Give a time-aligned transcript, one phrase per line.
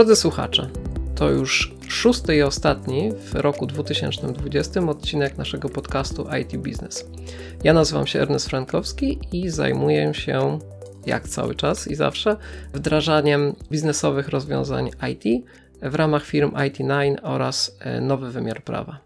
[0.00, 0.68] Drodzy słuchacze,
[1.14, 7.06] to już szósty i ostatni w roku 2020 odcinek naszego podcastu IT Business.
[7.64, 10.58] Ja nazywam się Ernest Frankowski i zajmuję się,
[11.06, 12.36] jak cały czas i zawsze,
[12.74, 15.44] wdrażaniem biznesowych rozwiązań IT
[15.82, 19.00] w ramach firm IT9 oraz e, Nowy Wymiar Prawa.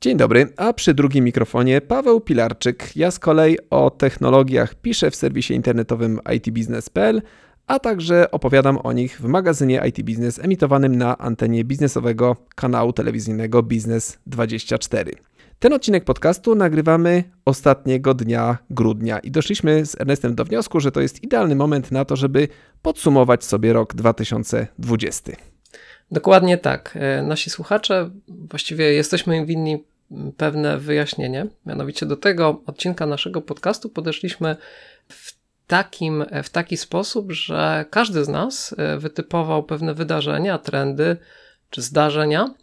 [0.00, 2.96] Dzień dobry, a przy drugim mikrofonie Paweł Pilarczyk.
[2.96, 7.22] Ja z kolei o technologiach piszę w serwisie internetowym itbusiness.pl,
[7.70, 13.62] a także opowiadam o nich w magazynie IT Business emitowanym na antenie biznesowego kanału telewizyjnego
[13.62, 15.12] Biznes 24.
[15.58, 21.00] Ten odcinek podcastu nagrywamy ostatniego dnia grudnia i doszliśmy z Ernestem do wniosku, że to
[21.00, 22.48] jest idealny moment na to, żeby
[22.82, 25.32] podsumować sobie rok 2020.
[26.10, 26.98] Dokładnie tak.
[27.00, 29.84] E, nasi słuchacze, właściwie jesteśmy im winni
[30.36, 31.46] pewne wyjaśnienie.
[31.66, 34.56] Mianowicie do tego odcinka naszego podcastu podeszliśmy
[35.08, 35.39] w
[35.70, 41.16] takim, w taki sposób, że każdy z nas e, wytypował pewne wydarzenia, trendy
[41.70, 42.54] czy zdarzenia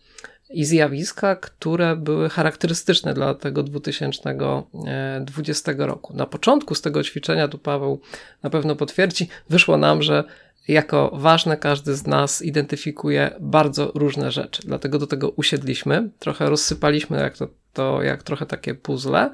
[0.49, 6.15] i zjawiska, które były charakterystyczne dla tego 2020 roku.
[6.15, 8.01] Na początku z tego ćwiczenia, tu Paweł
[8.43, 10.23] na pewno potwierdzi, wyszło nam, że
[10.67, 14.61] jako ważne każdy z nas identyfikuje bardzo różne rzeczy.
[14.65, 19.31] Dlatego do tego usiedliśmy, trochę rozsypaliśmy jak to, to jak trochę takie puzzle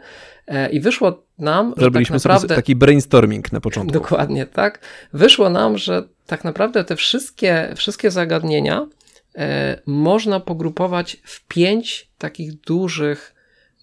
[0.48, 2.56] e, i wyszło nam, Zrobiliśmy że tak naprawdę...
[2.56, 3.94] taki brainstorming na początku.
[3.94, 4.80] Dokładnie, tak.
[5.14, 8.88] Wyszło nam, że tak naprawdę te wszystkie, wszystkie zagadnienia
[9.36, 13.36] e, można pogrupować w pięć takich dużych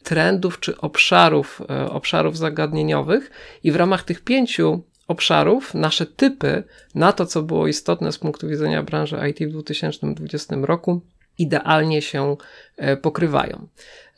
[0.02, 3.30] trendów czy obszarów, e, obszarów zagadnieniowych
[3.62, 6.62] i w ramach tych pięciu obszarów, nasze typy
[6.94, 11.00] na to, co było istotne z punktu widzenia branży IT w 2020 roku,
[11.38, 12.36] idealnie się
[12.76, 13.66] e, pokrywają.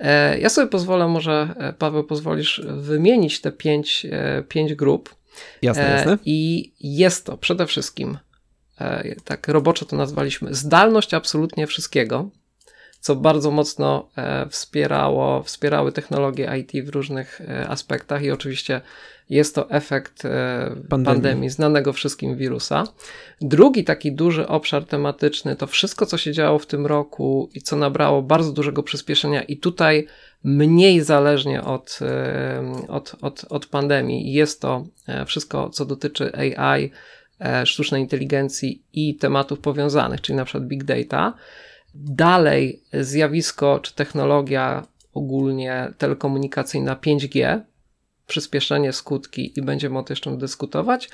[0.00, 4.06] E, ja sobie pozwolę, może e, Paweł pozwolisz wymienić te pięć,
[4.48, 5.14] pięć grup.
[5.62, 6.18] Jasne, jasne.
[6.24, 8.18] I jest to przede wszystkim,
[9.24, 12.31] tak roboczo to nazwaliśmy, zdalność absolutnie wszystkiego,
[13.00, 14.08] co bardzo mocno
[14.50, 18.81] wspierało, wspierały technologie IT w różnych aspektach i oczywiście
[19.31, 20.28] jest to efekt e,
[20.88, 21.05] pandemii.
[21.05, 22.84] pandemii, znanego wszystkim wirusa.
[23.41, 27.77] Drugi taki duży obszar tematyczny to wszystko, co się działo w tym roku i co
[27.77, 30.06] nabrało bardzo dużego przyspieszenia, i tutaj
[30.44, 34.32] mniej zależnie od, e, od, od, od pandemii.
[34.32, 36.91] Jest to e, wszystko, co dotyczy AI,
[37.65, 41.34] sztucznej inteligencji i tematów powiązanych, czyli na przykład big data.
[41.94, 47.61] Dalej zjawisko czy technologia ogólnie telekomunikacyjna 5G,
[48.27, 51.10] przyspieszenie, skutki i będziemy o tym jeszcze dyskutować.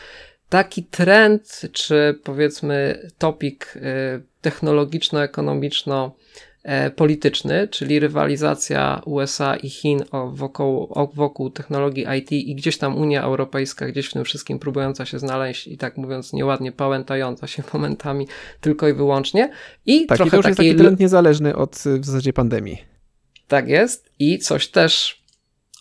[0.49, 3.81] Taki trend, czy powiedzmy topik y,
[4.41, 6.17] technologiczno-ekonomiczno
[6.63, 13.23] e, polityczny, czyli rywalizacja USA i Chin wokół, wokół technologii IT i gdzieś tam Unia
[13.23, 18.29] Europejska, gdzieś w tym wszystkim próbująca się znaleźć i tak mówiąc nieładnie pałętająca się momentami
[18.61, 19.51] tylko i wyłącznie.
[19.87, 20.67] I taki trochę to już taki...
[20.67, 22.79] jest taki trend niezależny od w zasadzie pandemii.
[23.49, 25.18] Tak jest i coś też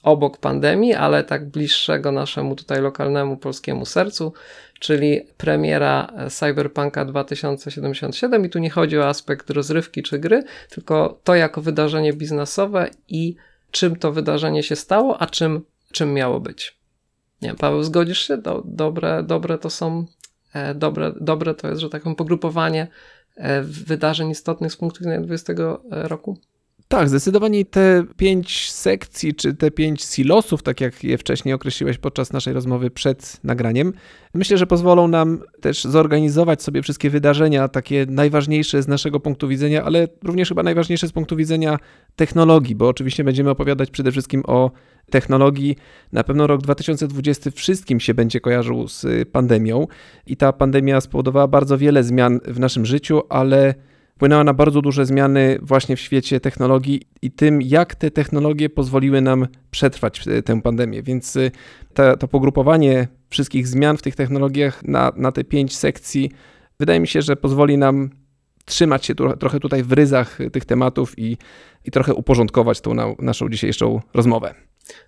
[0.03, 4.33] obok pandemii, ale tak bliższego naszemu tutaj lokalnemu polskiemu sercu,
[4.79, 11.35] czyli premiera Cyberpunka 2077 i tu nie chodzi o aspekt rozrywki czy gry, tylko to
[11.35, 13.35] jako wydarzenie biznesowe i
[13.71, 16.77] czym to wydarzenie się stało, a czym, czym miało być.
[17.41, 18.37] Nie Paweł, zgodzisz się?
[18.37, 20.05] Do, dobre, dobre to są,
[20.53, 22.87] e, dobre, dobre to jest, że tak powiem, pogrupowanie
[23.35, 25.53] e, wydarzeń istotnych z punktu widzenia 20
[25.89, 26.37] roku?
[26.89, 32.33] Tak, zdecydowanie te pięć sekcji, czy te pięć silosów, tak jak je wcześniej określiłeś podczas
[32.33, 33.93] naszej rozmowy przed nagraniem,
[34.33, 39.83] myślę, że pozwolą nam też zorganizować sobie wszystkie wydarzenia, takie najważniejsze z naszego punktu widzenia,
[39.83, 41.79] ale również chyba najważniejsze z punktu widzenia
[42.15, 44.71] technologii, bo oczywiście będziemy opowiadać przede wszystkim o
[45.09, 45.75] technologii.
[46.11, 49.87] Na pewno rok 2020 wszystkim się będzie kojarzył z pandemią
[50.27, 53.73] i ta pandemia spowodowała bardzo wiele zmian w naszym życiu, ale
[54.17, 59.21] wpłynęła na bardzo duże zmiany właśnie w świecie technologii i tym, jak te technologie pozwoliły
[59.21, 61.03] nam przetrwać tę pandemię.
[61.03, 61.51] Więc y,
[61.93, 66.31] to, to pogrupowanie wszystkich zmian w tych technologiach na, na te pięć sekcji
[66.79, 68.09] wydaje mi się, że pozwoli nam
[68.65, 71.37] trzymać się tu, trochę tutaj w ryzach tych tematów i,
[71.85, 74.53] i trochę uporządkować tą na, naszą dzisiejszą rozmowę.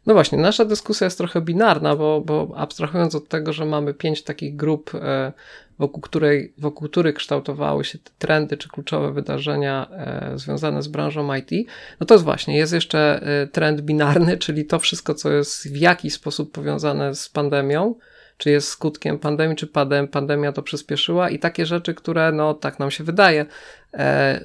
[0.05, 4.23] No właśnie, nasza dyskusja jest trochę binarna, bo, bo abstrahując od tego, że mamy pięć
[4.23, 5.33] takich grup, e,
[5.79, 11.35] wokół, której, wokół których kształtowały się te trendy czy kluczowe wydarzenia e, związane z branżą
[11.35, 15.71] IT, no to jest właśnie, jest jeszcze e, trend binarny, czyli to wszystko, co jest
[15.71, 17.95] w jakiś sposób powiązane z pandemią,
[18.37, 22.79] czy jest skutkiem pandemii, czy padem, pandemia to przyspieszyła i takie rzeczy, które, no tak
[22.79, 23.45] nam się wydaje,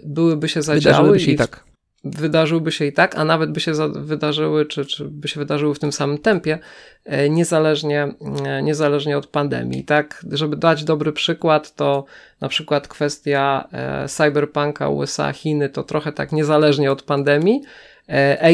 [0.05, 1.21] byłyby się zadziały.
[1.21, 1.65] się i tak
[2.05, 5.79] wydarzyłby się i tak, a nawet by się wydarzyły, czy, czy by się wydarzyły w
[5.79, 6.59] tym samym tempie,
[7.05, 8.09] e, niezależnie,
[8.47, 9.85] e, niezależnie od pandemii.
[9.85, 12.05] Tak, żeby dać dobry przykład, to
[12.41, 17.63] na przykład kwestia e, cyberpunka USA, Chiny, to trochę tak niezależnie od pandemii.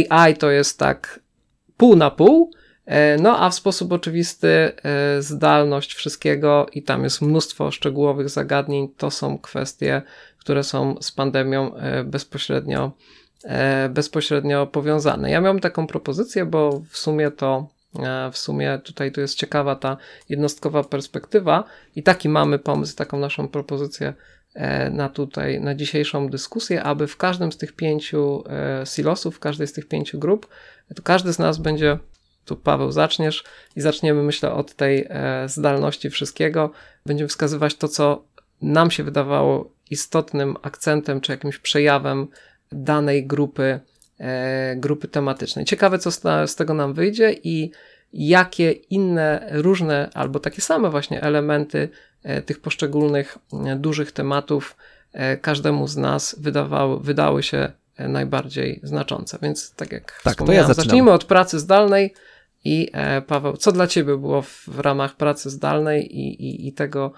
[0.09, 1.21] AI to jest tak
[1.77, 2.53] pół na pół,
[3.21, 4.73] no a w sposób oczywisty
[5.19, 10.03] zdalność wszystkiego i tam jest mnóstwo szczegółowych zagadnień, to są kwestie,
[10.39, 11.73] które są z pandemią
[12.05, 12.93] bezpośrednio
[13.91, 15.31] bezpośrednio powiązane.
[15.31, 19.77] Ja miałem taką propozycję, bo w sumie to e, w sumie tutaj tu jest ciekawa
[19.77, 19.97] ta
[20.29, 21.65] jednostkowa perspektywa
[21.97, 24.15] i taki mamy pomysł, taką naszą propozycję
[24.55, 28.45] e, na tutaj, na dzisiejszą dyskusję, aby w każdym z tych pięciu
[28.85, 30.49] silosów, w każdej z tych pięciu grup,
[30.97, 31.99] to każdy z nas będzie,
[32.45, 33.45] tu Paweł zaczniesz
[33.77, 35.09] i zaczniemy myślę od tej
[35.47, 36.71] zdalności wszystkiego,
[37.07, 38.25] będziemy wskazywać to, co
[38.63, 42.29] nam się wydawało istotnym akcentem czy jakimś przejawem
[42.73, 43.81] danej grupy,
[44.19, 45.65] e, grupy tematycznej.
[45.65, 47.71] Ciekawe, co z, tego nam wyjdzie i
[48.13, 51.89] jakie inne, różne albo takie same właśnie elementy
[52.23, 54.77] e, tych poszczególnych e, dużych tematów
[55.43, 59.39] każdemu z nas wydawały, wydały się najbardziej znaczące.
[59.43, 62.15] Więc tak jak tak, wspomniałem, ja zacznijmy od pracy zdalnej
[62.65, 62.91] i
[63.27, 67.13] Paweł, co dla Ciebie było w, w ramach pracy zdalnej i, i, i tego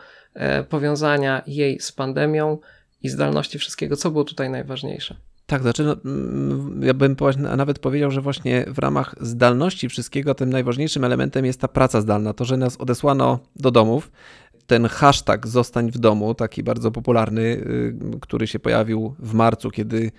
[0.68, 2.58] powiązania jej z pandemią
[3.02, 5.16] i zdalności wszystkiego, co było tutaj najważniejsze?
[5.52, 7.16] Tak, znaczy, no, mm, ja bym
[7.56, 12.32] nawet powiedział, że właśnie w ramach zdalności wszystkiego tym najważniejszym elementem jest ta praca zdalna.
[12.32, 14.10] To, że nas odesłano do domów.
[14.66, 20.10] Ten hashtag zostań w domu, taki bardzo popularny, y, który się pojawił w marcu, kiedy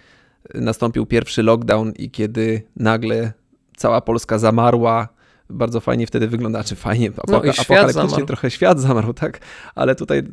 [0.53, 3.33] nastąpił pierwszy lockdown i kiedy nagle
[3.77, 5.07] cała Polska zamarła
[5.53, 9.39] bardzo fajnie wtedy wygląda, czy fajnie, no apokaliptycznie trochę świat zamarł, tak?
[9.75, 10.23] Ale tutaj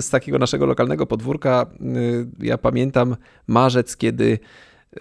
[0.00, 1.66] z takiego naszego lokalnego podwórka
[1.96, 3.16] y, ja pamiętam
[3.46, 4.38] marzec, kiedy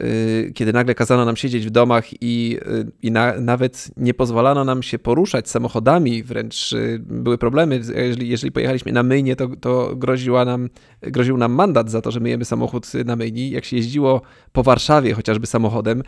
[0.02, 4.66] Y, kiedy nagle kazano nam siedzieć w domach i, y, i na, nawet nie pozwalano
[4.66, 7.82] nam się poruszać samochodami, wręcz były problemy.
[7.96, 10.70] Jeżeli, jeżeli pojechaliśmy na myjnie, to, to groziła nam,
[11.02, 13.52] groził nam mandat za to, że myjemy samochód na myjni.
[13.52, 14.22] Jak się jeździło
[14.52, 16.04] po Warszawie chociażby samochodem,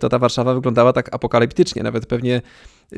[0.00, 1.82] to ta Warszawa wyglądała tak apokaliptycznie.
[1.82, 2.42] Nawet pewnie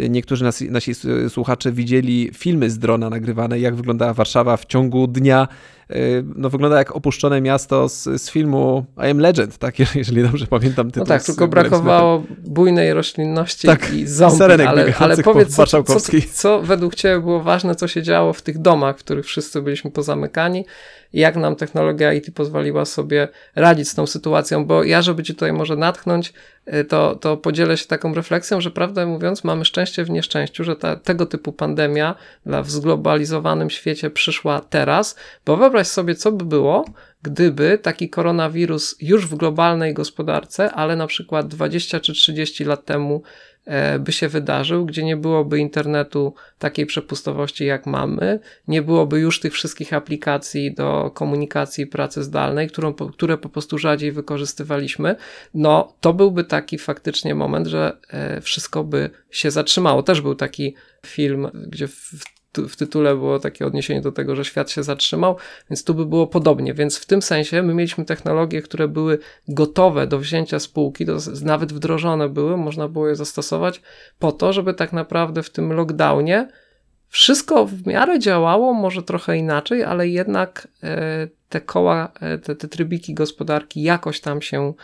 [0.08, 0.93] niektórzy nasi, nasi
[1.28, 5.48] słuchacze widzieli filmy z drona nagrywane, jak wyglądała Warszawa w ciągu dnia.
[5.90, 10.46] Y, no, wygląda jak opuszczone miasto z, z filmu I Am Legend, tak, jeżeli dobrze
[10.46, 11.00] pamiętam tytuł.
[11.00, 16.00] No tak, tylko brakowało bujnej roślinności tak, i zombie, ale, ale powiedz, co, co,
[16.32, 19.90] co według Ciebie było ważne, co się działo w tych domach, w których wszyscy byliśmy
[19.90, 20.64] pozamykani?
[21.12, 25.34] I jak nam technologia IT pozwoliła sobie radzić z tą sytuacją, bo ja, żeby Cię
[25.34, 26.32] tutaj może natchnąć,
[26.89, 30.97] to, to podzielę się taką refleksją, że prawdę mówiąc mamy szczęście w nieszczęściu, że ta,
[30.97, 32.15] tego typu pandemia
[32.47, 36.85] dla w zglobalizowanym świecie przyszła teraz, bo wyobraź sobie, co by było,
[37.23, 43.23] gdyby taki koronawirus już w globalnej gospodarce, ale na przykład 20 czy 30 lat temu
[43.99, 49.53] by się wydarzył, gdzie nie byłoby internetu takiej przepustowości jak mamy, nie byłoby już tych
[49.53, 55.17] wszystkich aplikacji do komunikacji i pracy zdalnej, którą, które po prostu rzadziej wykorzystywaliśmy,
[55.55, 60.03] no to byłby taki faktycznie moment, że e, wszystko by się zatrzymało.
[60.03, 60.75] Też był taki
[61.07, 65.37] film, gdzie w w tytule było takie odniesienie do tego, że świat się zatrzymał,
[65.70, 66.75] więc tu by było podobnie.
[66.75, 69.19] Więc w tym sensie my mieliśmy technologie, które były
[69.49, 71.06] gotowe do wzięcia spółki,
[71.43, 73.82] nawet wdrożone były, można było je zastosować
[74.19, 76.49] po to, żeby tak naprawdę w tym lockdownie
[77.08, 82.69] wszystko w miarę działało, może trochę inaczej, ale jednak e, te koła, e, te, te
[82.69, 84.75] trybiki gospodarki jakoś tam się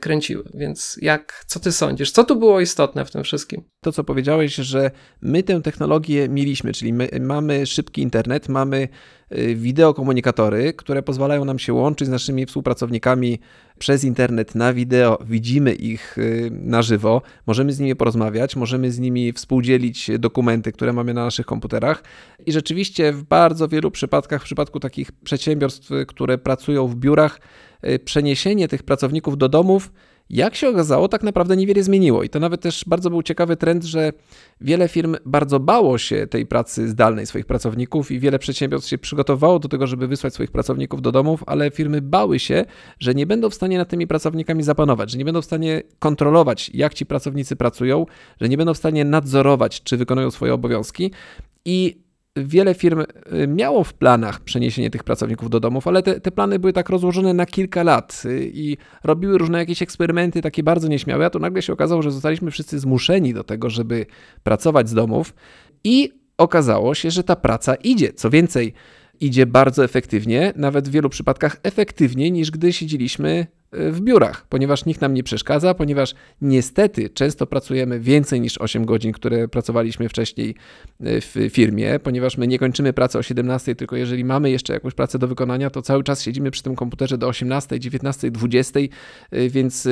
[0.00, 0.44] kręciły.
[0.54, 2.10] Więc jak, co ty sądzisz?
[2.10, 3.62] Co tu było istotne w tym wszystkim?
[3.80, 4.90] To, co powiedziałeś, że
[5.22, 8.88] my tę technologię mieliśmy, czyli my mamy szybki internet, mamy
[9.30, 13.38] e, wideokomunikatory, które pozwalają nam się łączyć z naszymi współpracownikami
[13.78, 18.98] przez internet na wideo, widzimy ich e, na żywo, możemy z nimi porozmawiać, możemy z
[18.98, 22.02] nimi współdzielić dokumenty, które mamy na naszych komputerach
[22.46, 27.38] i rzeczywiście w bardzo wielu przypadkach, w przypadku takich przedsiębiorstw, które pracują w biurach,
[27.71, 27.71] Y,
[28.04, 29.92] przeniesienie tych pracowników do domów,
[30.30, 32.22] jak się okazało, tak naprawdę niewiele zmieniło.
[32.22, 34.12] I to nawet też bardzo był ciekawy trend, że
[34.60, 39.58] wiele firm bardzo bało się tej pracy zdalnej swoich pracowników i wiele przedsiębiorstw się przygotowało
[39.58, 42.64] do tego, żeby wysłać swoich pracowników do domów, ale firmy bały się,
[42.98, 46.70] że nie będą w stanie nad tymi pracownikami zapanować, że nie będą w stanie kontrolować,
[46.74, 48.06] jak ci pracownicy pracują,
[48.40, 51.10] że nie będą w stanie nadzorować, czy wykonują swoje obowiązki.
[51.64, 52.01] I
[52.36, 56.58] wiele firm y, miało w planach przeniesienie tych pracowników do domów, ale te, te, plany
[56.58, 61.26] były tak rozłożone na kilka lat y, i robiły różne jakieś eksperymenty takie bardzo nieśmiałe,
[61.26, 64.06] a tu nagle się okazało, że zostaliśmy wszyscy zmuszeni do tego, żeby
[64.42, 65.34] pracować z domów
[65.84, 68.12] i okazało się, że ta praca idzie.
[68.12, 68.72] Co więcej,
[69.20, 75.00] idzie bardzo efektywnie, nawet w wielu przypadkach efektywniej niż gdy siedzieliśmy w biurach, ponieważ nikt
[75.00, 80.54] nam nie przeszkadza, ponieważ niestety często pracujemy więcej niż 8 godzin, które pracowaliśmy wcześniej
[81.00, 85.18] w firmie, ponieważ my nie kończymy pracy o 17, tylko jeżeli mamy jeszcze jakąś pracę
[85.18, 88.80] do wykonania, to cały czas siedzimy przy tym komputerze do 18, 19, 20,
[89.50, 89.88] więc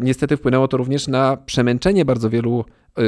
[0.00, 2.64] niestety wpłynęło to również na przemęczenie bardzo wielu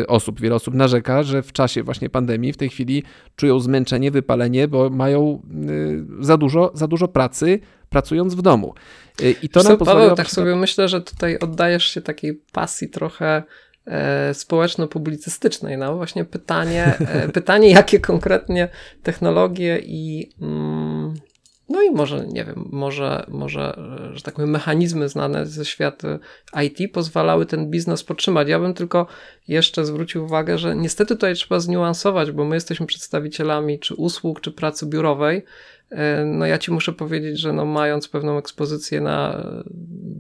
[0.09, 0.41] osób.
[0.41, 3.03] Wiele osób narzeka, że w czasie właśnie pandemii w tej chwili
[3.37, 8.75] czują zmęczenie, wypalenie, bo mają y, za dużo, za dużo pracy pracując w domu.
[9.23, 10.05] Y, I to nam pozwoliło...
[10.05, 13.43] Paweł, tak sobie myślę, że tutaj oddajesz się takiej pasji trochę
[13.87, 15.79] e, społeczno-publicystycznej.
[15.79, 18.69] No właśnie pytanie, e, pytanie jakie konkretnie
[19.03, 20.31] technologie i...
[20.41, 21.15] Mm,
[21.69, 23.79] no i może, nie wiem, może, może,
[24.13, 26.19] że tak powiem, mechanizmy znane ze świata
[26.65, 28.49] IT pozwalały ten biznes podtrzymać.
[28.49, 29.07] Ja bym tylko
[29.49, 34.53] jeszcze zwrócił uwagę, że niestety tutaj trzeba zniuansować, bo my jesteśmy przedstawicielami czy usług, czy
[34.53, 35.45] pracy biurowej,
[36.27, 39.47] no ja ci muszę powiedzieć, że no mając pewną ekspozycję na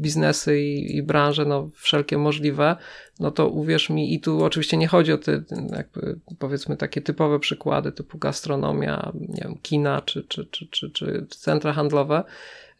[0.00, 2.76] biznesy i, i branże, no wszelkie możliwe,
[3.21, 5.43] no to uwierz mi, i tu oczywiście nie chodzi o te,
[5.76, 11.26] jakby powiedzmy takie typowe przykłady typu gastronomia, nie wiem, kina czy, czy, czy, czy, czy
[11.28, 12.25] centra handlowe,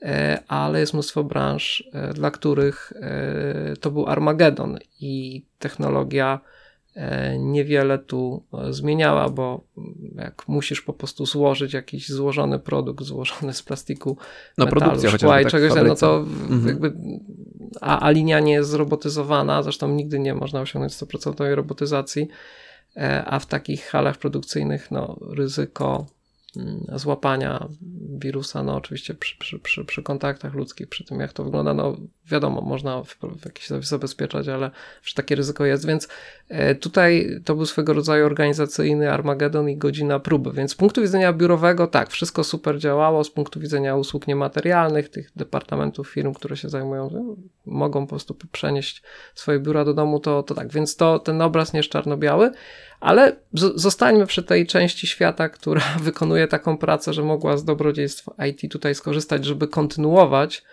[0.02, 2.92] e, ale jest mnóstwo branż, e, dla których
[3.80, 6.53] to był Armagedon i technologia E,
[7.38, 9.64] niewiele tu e, zmieniała, bo
[10.14, 14.16] jak musisz po prostu złożyć jakiś złożony produkt, złożony z plastiku,
[14.58, 16.66] no, metalu, szkła i tak czegoś, no to mhm.
[16.66, 16.92] jakby
[17.80, 22.28] a, a linia nie jest zrobotyzowana, zresztą nigdy nie można osiągnąć 100% robotyzacji,
[22.96, 26.06] e, a w takich halach produkcyjnych no, ryzyko
[26.96, 27.68] złapania
[28.18, 31.96] wirusa, no oczywiście przy, przy, przy, przy, kontaktach ludzkich, przy tym jak to wygląda, no
[32.26, 34.70] wiadomo, można w, w jakiś sposób zabezpieczać, ale
[35.02, 36.08] że takie ryzyko jest, więc
[36.49, 41.32] e, tutaj to był swego rodzaju organizacyjny Armagedon i godzina próby, więc z punktu widzenia
[41.32, 46.68] biurowego tak, wszystko super działało, z punktu widzenia usług niematerialnych, tych departamentów firm, które się
[46.68, 49.02] zajmują, no, mogą po prostu przenieść
[49.34, 52.50] swoje biura do domu, to, to tak, więc to ten obraz nie jest czarno-biały,
[53.04, 53.37] ale
[53.75, 58.94] zostańmy przy tej części świata, która wykonuje taką pracę, że mogła z dobrodziejstw IT tutaj
[58.94, 60.64] skorzystać, żeby kontynuować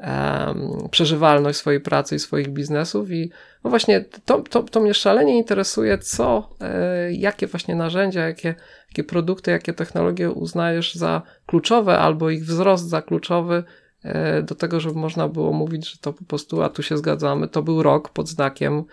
[0.00, 3.10] um, przeżywalność swojej pracy i swoich biznesów.
[3.10, 3.30] I
[3.64, 8.54] no właśnie to, to, to mnie szalenie interesuje, co, e, jakie właśnie narzędzia, jakie,
[8.88, 13.64] jakie produkty, jakie technologie uznajesz za kluczowe, albo ich wzrost za kluczowy
[14.02, 17.48] e, do tego, żeby można było mówić, że to po prostu, a tu się zgadzamy,
[17.48, 18.84] to był rok pod znakiem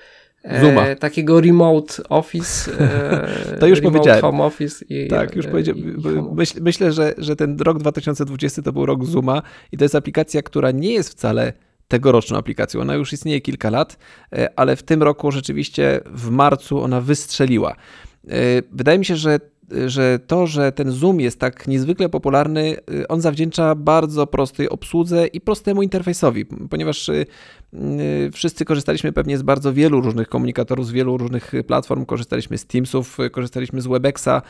[0.62, 0.88] Zuma.
[0.88, 2.71] E, takiego remote office.
[2.79, 4.21] E, to już powiedziałem.
[4.21, 5.98] Home office i, tak, już powiedziałem.
[6.36, 10.41] Myśl, myślę, że, że ten rok 2020 to był rok Zuma i to jest aplikacja,
[10.41, 11.53] która nie jest wcale
[11.88, 12.81] tegoroczną aplikacją.
[12.81, 13.98] Ona już istnieje kilka lat,
[14.33, 17.71] e, ale w tym roku rzeczywiście w marcu ona wystrzeliła.
[17.71, 18.36] E,
[18.71, 19.39] wydaje mi się, że
[19.85, 25.27] że to, że ten Zoom jest tak niezwykle popularny, y, on zawdzięcza bardzo prostej obsłudze
[25.27, 27.25] i prostemu interfejsowi, ponieważ y,
[27.73, 32.65] y, wszyscy korzystaliśmy pewnie z bardzo wielu różnych komunikatorów, z wielu różnych platform, korzystaliśmy z
[32.65, 34.41] Teamsów, korzystaliśmy z Webexa,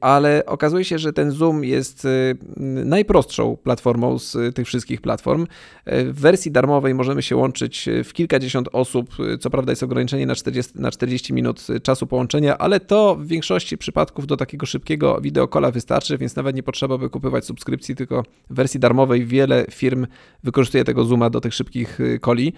[0.00, 2.06] ale okazuje się, że ten Zoom jest
[2.84, 5.46] najprostszą platformą z tych wszystkich platform.
[5.86, 10.72] W wersji darmowej możemy się łączyć w kilkadziesiąt osób, co prawda jest ograniczenie na 40,
[10.74, 15.70] na 40 minut czasu połączenia, ale to w większości przypadków przypadków do takiego szybkiego wideokola
[15.70, 20.06] wystarczy, więc nawet nie potrzeba by kupować subskrypcji, tylko w wersji darmowej wiele firm
[20.44, 22.52] wykorzystuje tego Zooma do tych szybkich koli.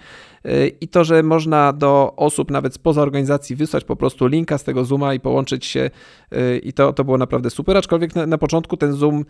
[0.45, 4.57] Y, y, I to, że można do osób nawet spoza organizacji wysłać po prostu linka
[4.57, 5.89] z tego Zooma i połączyć się
[6.33, 9.25] y, i to, to było naprawdę super, aczkolwiek na, na początku ten Zoom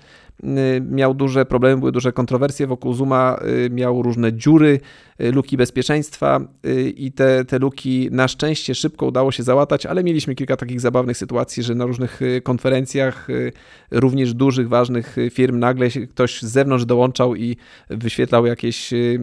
[0.82, 4.80] miał duże problemy, były duże kontrowersje wokół Zooma, miał różne dziury,
[5.20, 6.40] luki bezpieczeństwa
[6.96, 11.18] i te, te luki na szczęście szybko udało się załatać, ale mieliśmy kilka takich zabawnych
[11.18, 13.52] sytuacji, że na różnych Y, konferencjach y,
[13.92, 17.58] również dużych, ważnych firm nagle ktoś z zewnątrz dołączał i
[17.90, 19.18] wyświetlał jakieś y,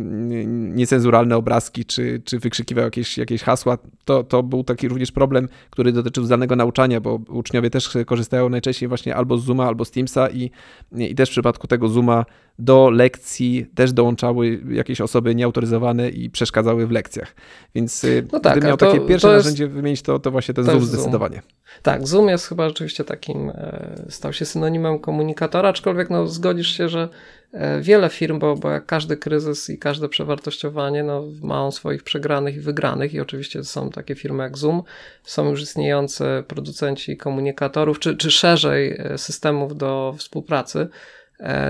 [0.74, 3.78] niecenzuralne obrazki, czy, czy wykrzykiwał jakieś, jakieś hasła.
[4.04, 8.88] To, to był taki również problem, który dotyczył zdalnego nauczania, bo uczniowie też korzystają najczęściej
[8.88, 10.50] właśnie albo z Zooma, albo z Teamsa i,
[10.96, 12.24] i też w przypadku tego Zooma
[12.58, 17.34] do lekcji też dołączały jakieś osoby nieautoryzowane i przeszkadzały w lekcjach.
[17.74, 20.64] Więc no tak, gdybym miał to, takie pierwsze jest, narzędzie wymienić, to, to właśnie ten
[20.64, 21.42] to Zoom zdecydowanie.
[21.82, 26.88] Tak, Zoom jest chyba rzeczywiście takim, e, stał się synonimem komunikatora, aczkolwiek no, zgodzisz się,
[26.88, 27.08] że
[27.52, 32.02] e, wiele firm, bo, bo jak każdy kryzys i każde przewartościowanie no, ma on swoich
[32.02, 34.82] przegranych i wygranych i oczywiście są takie firmy jak Zoom,
[35.24, 40.88] są już istniejące producenci komunikatorów, czy, czy szerzej e, systemów do współpracy,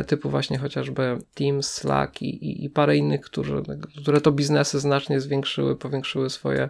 [0.06, 3.62] typu właśnie chociażby Teams, Slack i, i, i parę innych, którzy,
[4.02, 6.68] które to biznesy znacznie zwiększyły, powiększyły swoje,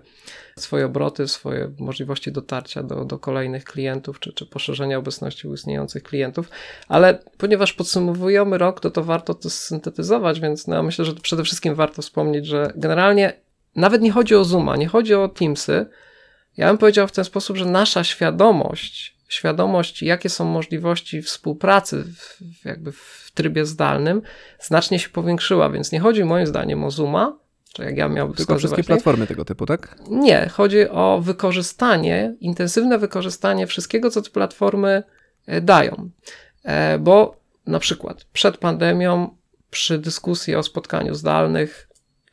[0.58, 6.02] swoje obroty, swoje możliwości dotarcia do, do kolejnych klientów, czy, czy poszerzenia obecności u istniejących
[6.02, 6.50] klientów,
[6.88, 11.74] ale ponieważ podsumowujemy rok, to to warto to syntetyzować, więc no, myślę, że przede wszystkim
[11.74, 13.32] warto wspomnieć, że generalnie
[13.76, 15.86] nawet nie chodzi o Zooma, nie chodzi o Teamsy,
[16.56, 22.40] ja bym powiedział w ten sposób, że nasza świadomość, świadomość, jakie są możliwości współpracy w,
[22.64, 24.22] jakby w trybie zdalnym,
[24.60, 27.38] znacznie się powiększyła, więc nie chodzi moim zdaniem o Zooma,
[27.72, 29.96] czy jak ja miałbym Tylko wszystkie platformy tego typu, tak?
[30.10, 35.02] Nie, chodzi o wykorzystanie, intensywne wykorzystanie wszystkiego, co te platformy
[35.46, 36.10] e, dają.
[36.64, 39.36] E, bo na przykład przed pandemią,
[39.70, 41.85] przy dyskusji o spotkaniu zdalnych,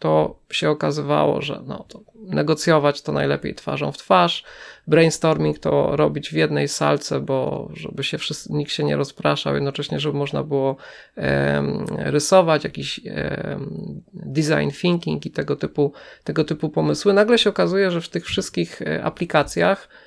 [0.03, 4.43] to się okazywało, że no, to negocjować to najlepiej twarzą w twarz,
[4.87, 9.99] brainstorming to robić w jednej salce, bo żeby się wszyscy, nikt się nie rozpraszał, jednocześnie,
[9.99, 10.75] żeby można było
[11.17, 15.93] um, rysować, jakiś um, design thinking i tego typu,
[16.23, 17.13] tego typu pomysły.
[17.13, 20.02] Nagle się okazuje, że w tych wszystkich e, aplikacjach E,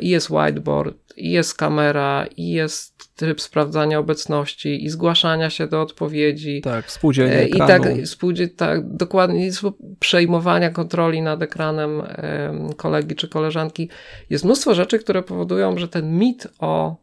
[0.00, 5.82] i jest whiteboard, i jest kamera, i jest tryb sprawdzania obecności, i zgłaszania się do
[5.82, 6.60] odpowiedzi.
[6.60, 9.50] Tak, współdzielenie e, I tak, współdzie, tak, dokładnie,
[10.00, 12.02] przejmowania kontroli nad ekranem
[12.76, 13.88] kolegi czy koleżanki.
[14.30, 16.96] Jest mnóstwo rzeczy, które powodują, że ten mit o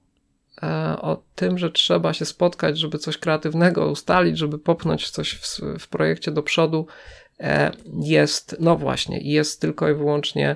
[0.64, 5.62] e, o tym, że trzeba się spotkać, żeby coś kreatywnego ustalić, żeby popchnąć coś w,
[5.80, 6.88] w projekcie do przodu,
[8.02, 10.56] jest, no właśnie, jest tylko i wyłącznie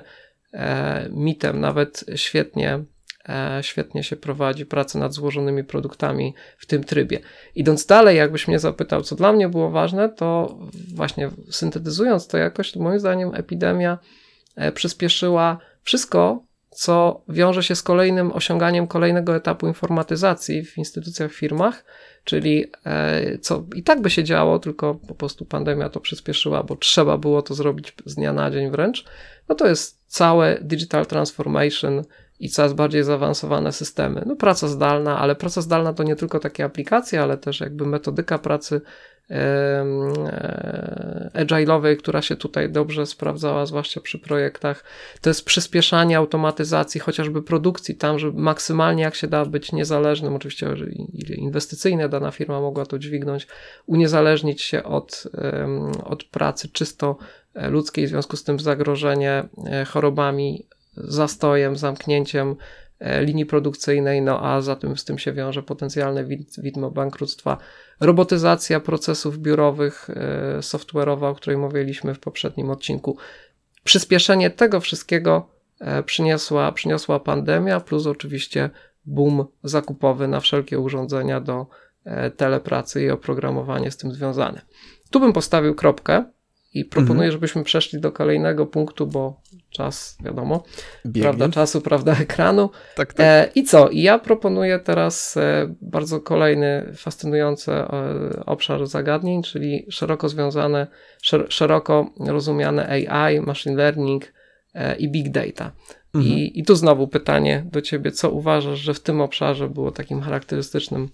[1.10, 2.84] mitem, nawet świetnie,
[3.28, 7.20] e, świetnie się prowadzi pracę nad złożonymi produktami w tym trybie.
[7.54, 10.58] Idąc dalej, jakbyś mnie zapytał, co dla mnie było ważne, to
[10.94, 13.98] właśnie syntetyzując to jakoś, to moim zdaniem epidemia
[14.56, 21.84] e, przyspieszyła wszystko, co wiąże się z kolejnym osiąganiem kolejnego etapu informatyzacji w instytucjach, firmach,
[22.30, 22.66] czyli
[23.40, 27.42] co i tak by się działo, tylko po prostu pandemia to przyspieszyła, bo trzeba było
[27.42, 29.04] to zrobić z dnia na dzień wręcz,
[29.48, 32.02] no to jest całe digital transformation
[32.40, 34.22] i coraz bardziej zaawansowane systemy.
[34.26, 38.38] No praca zdalna, ale praca zdalna to nie tylko takie aplikacje, ale też jakby metodyka
[38.38, 38.80] pracy e,
[41.34, 44.84] agile'owej, która się tutaj dobrze sprawdzała, zwłaszcza przy projektach.
[45.20, 50.74] To jest przyspieszanie automatyzacji chociażby produkcji, tam, żeby maksymalnie jak się da być niezależnym, oczywiście
[51.12, 53.46] ile inwestycyjne dana firma mogła to dźwignąć,
[53.86, 55.24] uniezależnić się od,
[56.04, 57.16] od pracy czysto
[57.54, 62.56] E, ludzkiej, w związku z tym zagrożenie e, chorobami, zastojem, zamknięciem
[62.98, 66.24] e, linii produkcyjnej, no a za tym z tym się wiąże potencjalne
[66.62, 67.58] widmo bankructwa,
[68.00, 70.08] robotyzacja procesów biurowych,
[70.60, 73.16] software'owa, o której mówiliśmy w poprzednim odcinku.
[73.84, 75.50] Przyspieszenie tego wszystkiego
[76.06, 78.70] przyniosła, przyniosła pandemia, plus oczywiście
[79.04, 81.66] boom zakupowy na wszelkie urządzenia do
[82.36, 84.60] telepracy i oprogramowanie z tym związane.
[85.10, 86.24] Tu bym postawił kropkę.
[86.74, 87.32] I proponuję, mhm.
[87.32, 90.62] żebyśmy przeszli do kolejnego punktu, bo czas, wiadomo,
[91.06, 91.22] Biegnie.
[91.22, 92.70] prawda czasu, prawda ekranu.
[92.96, 93.26] Tak, tak.
[93.26, 93.88] E, I co?
[93.92, 97.88] Ja proponuję teraz e, bardzo kolejny fascynujący e,
[98.46, 100.86] obszar zagadnień, czyli szeroko związane,
[101.22, 104.32] szer szeroko rozumiane AI, machine learning
[104.74, 105.72] e, i big data.
[106.14, 106.34] Mhm.
[106.34, 110.20] I, I tu znowu pytanie do ciebie, co uważasz, że w tym obszarze było takim
[110.20, 111.08] charakterystycznym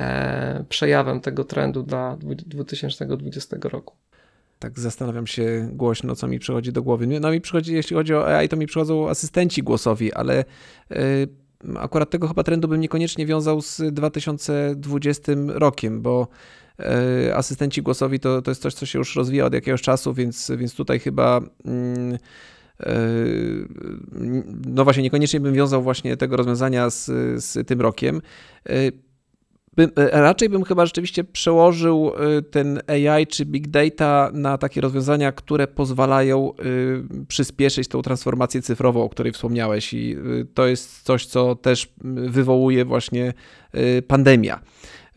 [0.00, 3.94] e, przejawem tego trendu dla 2020 roku?
[4.60, 7.06] Tak zastanawiam się głośno, co mi przychodzi do głowy.
[7.06, 10.44] No mi przychodzi, jeśli chodzi o AI, to mi przychodzą asystenci głosowi, ale
[10.92, 11.28] y,
[11.76, 16.28] akurat tego chyba trendu bym niekoniecznie wiązał z 2020 rokiem, bo
[16.80, 20.52] y, asystenci głosowi to, to jest coś, co się już rozwija od jakiegoś czasu, więc,
[20.56, 22.18] więc tutaj chyba mm,
[22.80, 23.68] y,
[24.66, 27.04] no właśnie niekoniecznie bym wiązał właśnie tego rozwiązania z,
[27.44, 28.22] z tym rokiem.
[29.76, 34.80] By, e, raczej bym chyba rzeczywiście przełożył e, ten AI czy big data na takie
[34.80, 36.62] rozwiązania, które pozwalają e,
[37.28, 40.16] przyspieszyć tą transformację cyfrową, o której wspomniałeś, i
[40.54, 43.32] to jest coś, co też wywołuje właśnie
[44.08, 44.60] pandemia.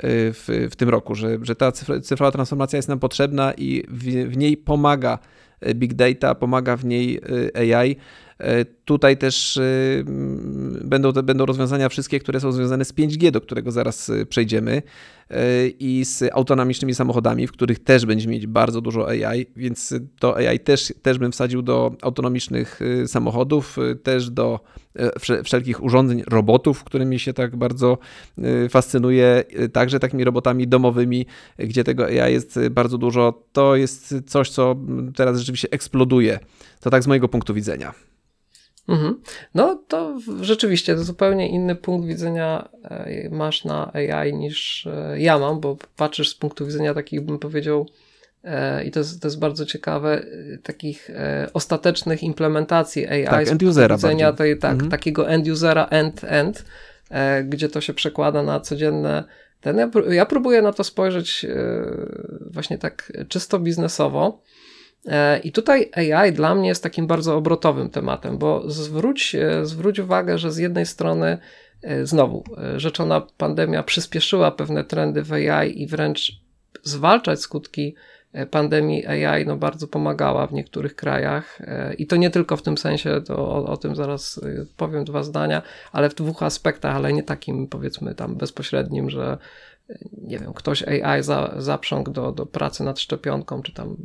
[0.06, 4.38] W, w tym roku, że, że ta cyfrowa transformacja jest nam potrzebna i w, w
[4.38, 5.20] niej pomaga
[5.76, 7.22] big data, pomaga w niej
[7.56, 7.96] AI.
[8.44, 9.62] E, tutaj też e,
[10.84, 14.82] będą, będą rozwiązania wszystkie, które są związane z 5G, do którego zaraz e, przejdziemy,
[15.80, 20.60] i z autonomicznymi samochodami, w których też będziemy mieć bardzo dużo AI, więc to AI
[20.60, 24.60] też, też bym wsadził do autonomicznych samochodów, też do
[25.44, 27.98] wszelkich urządzeń, robotów, którymi się tak bardzo
[28.70, 31.26] fascynuję, także takimi robotami domowymi,
[31.58, 33.44] gdzie tego AI jest bardzo dużo.
[33.54, 34.76] To jest coś, co
[35.16, 36.40] teraz rzeczywiście eksploduje.
[36.80, 37.94] To tak z mojego punktu widzenia.
[38.88, 39.22] Mhm.
[39.56, 45.40] No to rzeczywiście to zupełnie inny punkt widzenia e, masz na AI niż e, ja
[45.40, 47.90] mam, bo patrzysz z punktu widzenia takich, bym powiedział,
[48.44, 50.26] e, i to jest, to jest bardzo ciekawe,
[50.64, 51.12] takich
[51.54, 53.26] ostatecznych implementacji AI.
[53.26, 54.92] Tak, end-usera widzenia tej, tak, mhm.
[54.92, 56.66] takiego end-usera end-end,
[57.46, 59.24] gdzie to się przekłada na codzienne
[59.62, 61.46] ten, ja, ja próbuję na to spojrzeć
[62.52, 64.42] właśnie tak czysto biznesowo,
[65.44, 70.38] I tutaj AI dla mnie jest takim bardzo obrotowym tematem, bo zwróć, e, zwróć uwagę,
[70.38, 71.38] że z jednej strony
[71.82, 72.44] e, znowu
[72.78, 76.32] rzeczona pandemia przyspieszyła pewne trendy w AI i wręcz
[76.84, 77.96] zwalczać skutki
[78.52, 81.60] pandemii AI no bardzo pomagała w niektórych krajach.
[81.98, 84.42] I to nie tylko w tym sensie, to o, o, tym zaraz
[84.78, 85.62] powiem dwa zdania,
[85.92, 89.38] ale w dwóch aspektach, ale nie takim powiedzmy tam bezpośrednim, że
[90.22, 93.98] nie wiem, ktoś AI za, zaprzągł do, do pracy nad szczepionką, czy tam,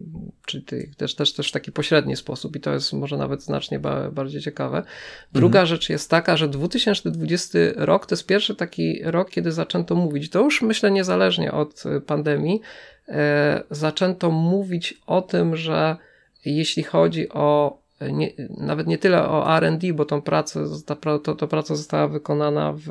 [0.47, 3.79] czy ty, też, też, też w taki pośredni sposób i to jest może nawet znacznie
[3.79, 4.83] ba, bardziej ciekawe.
[5.33, 5.67] Druga mhm.
[5.67, 10.41] rzecz jest taka, że 2020 rok to jest pierwszy taki rok, kiedy zaczęto mówić, to
[10.41, 12.61] już myślę niezależnie od pandemii,
[13.09, 15.97] e, zaczęto mówić o tym, że
[16.45, 21.49] jeśli chodzi o nie, nawet nie tyle o R&D, bo tą pracę, ta, to, to
[21.49, 22.87] praca została wykonana w,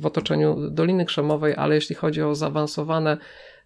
[0.00, 3.16] w otoczeniu Doliny Krzemowej, ale jeśli chodzi o zaawansowane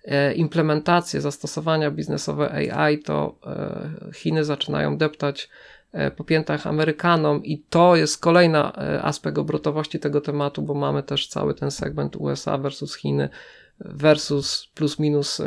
[0.04, 5.48] e, implementacje, zastosowania biznesowe AI, to e, Chiny zaczynają deptać
[5.92, 8.58] e, po piętach Amerykanom i to jest kolejny
[9.02, 13.28] aspekt obrotowości tego tematu, bo mamy też cały ten segment USA versus Chiny
[13.80, 15.42] versus plus minus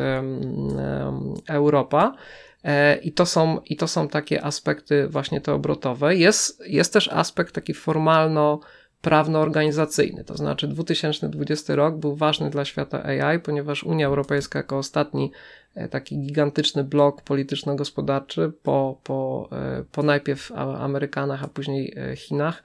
[1.47, 2.15] Europa.
[2.63, 6.15] E, I to, są, I to są takie aspekty właśnie te obrotowe.
[6.15, 8.59] Jest, jest też aspekt taki formalno
[9.01, 15.31] prawno-organizacyjny, to znaczy 2020 rok był ważny dla świata AI, ponieważ Unia Europejska jako ostatni
[15.75, 22.63] e, taki gigantyczny blok polityczno-gospodarczy po, po, e, po najpierw Amerykanach, a później Chinach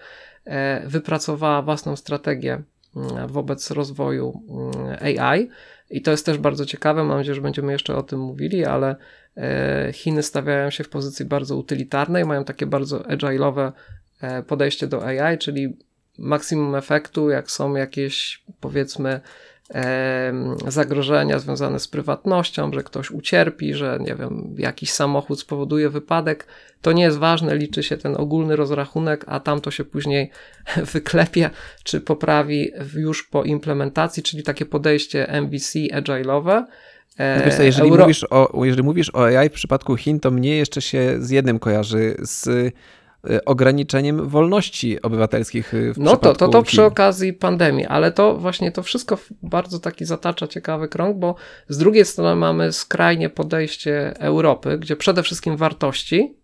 [0.87, 2.63] wypracowała własną strategię
[2.97, 5.49] mm, wobec rozwoju mm, AI
[5.91, 8.97] i to jest też bardzo ciekawe, mam nadzieję, że będziemy jeszcze o tym mówili, ale
[9.37, 13.73] E, Chiny stawiają się w pozycji bardzo utylitarnej, mają takie bardzo agile'owe
[14.21, 15.77] e, podejście do AI, czyli
[16.19, 19.21] maksimum efektu, jak są jakieś powiedzmy
[20.69, 26.47] zagrożenia związane z prywatnością, że ktoś ucierpi, że nie wiem, jakiś samochód spowoduje wypadek,
[26.83, 30.31] to nie jest ważne, liczy się ten ogólny rozrachunek, a tam to się później
[30.93, 31.51] wyklepie,
[31.85, 36.63] czy poprawi już po implementacji, czyli takie podejście MVC agile'owe,
[37.19, 38.05] no wiesz co, jeżeli, Euro...
[38.05, 41.59] mówisz o, jeżeli mówisz o AI w przypadku Chin, to mnie jeszcze się z jednym
[41.59, 42.53] kojarzy, z e,
[43.47, 48.83] ograniczeniem wolności obywatelskich w No to, to, to przy okazji pandemii, ale to właśnie to
[48.83, 51.35] wszystko bardzo taki zatacza ciekawy krąg, bo
[51.69, 56.37] z drugiej strony mamy skrajnie podejście Europy, gdzie przede wszystkim wartości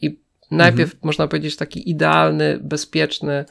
[0.00, 1.00] i najpierw mhm.
[1.02, 3.44] można powiedzieć taki idealny, bezpieczny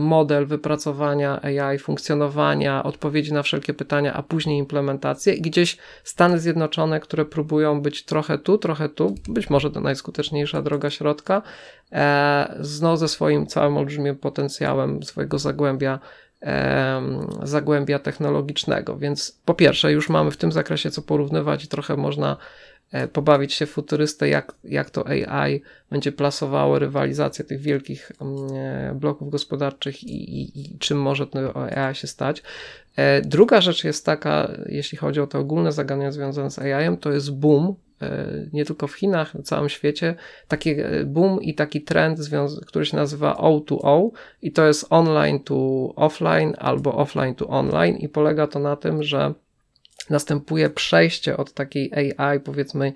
[0.00, 7.00] model wypracowania AI, funkcjonowania, odpowiedzi na wszelkie pytania, a później implementację i gdzieś Stany Zjednoczone,
[7.00, 11.42] które próbują być trochę tu, trochę tu, być może to najskuteczniejsza droga środka,
[11.92, 15.98] e, znowu ze swoim całym olbrzymim potencjałem swojego zagłębia
[17.42, 18.96] zagłębia technologicznego.
[18.96, 22.69] Więc po pierwsze, już mamy w tym zakresie co porównywać i trochę można E,
[23.12, 29.30] pobawić się futurystę, jak, jak to AI będzie plasowało rywalizację tych wielkich mm, e, bloków
[29.30, 32.42] gospodarczych i, i, i czym może to AI się stać.
[32.96, 37.12] E, druga rzecz jest taka, jeśli chodzi o te ogólne zagadnienia związane z AI, to
[37.12, 37.74] jest boom
[38.52, 40.14] nie tylko w Chinach, na całym świecie,
[40.48, 40.74] taki
[41.06, 42.18] boom i taki trend,
[42.66, 44.10] który się nazywa O2O
[44.42, 45.54] i to jest online to
[45.96, 49.34] offline albo offline to online i polega to na tym, że
[50.10, 52.92] następuje przejście od takiej AI, powiedzmy,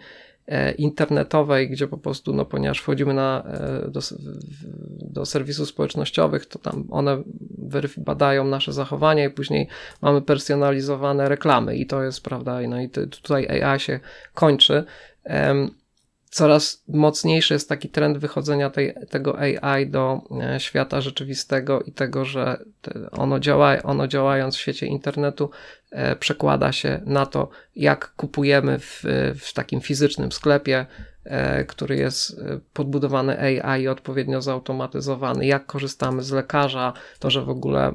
[0.46, 4.00] e, internetowej, gdzie po prostu, no ponieważ wchodzimy na, e, do,
[5.00, 7.22] do serwisów społecznościowych, to tam one
[7.96, 9.68] badają nasze zachowania i później
[10.02, 14.00] mamy personalizowane reklamy i to jest, prawda, no i tutaj AI się
[14.34, 14.84] kończy
[16.34, 22.24] coraz mocniejszy jest taki trend wychodzenia tej, tego AI do e, świata rzeczywistego i tego,
[22.24, 22.58] że
[23.12, 25.50] ono, działa, ono działając w świecie internetu
[25.90, 29.02] e, przekłada się na to, jak kupujemy w,
[29.40, 30.86] w takim fizycznym sklepie,
[31.24, 32.40] e, który jest
[32.72, 37.94] podbudowany AI odpowiednio zautomatyzowany, jak korzystamy z lekarza, to, że w ogóle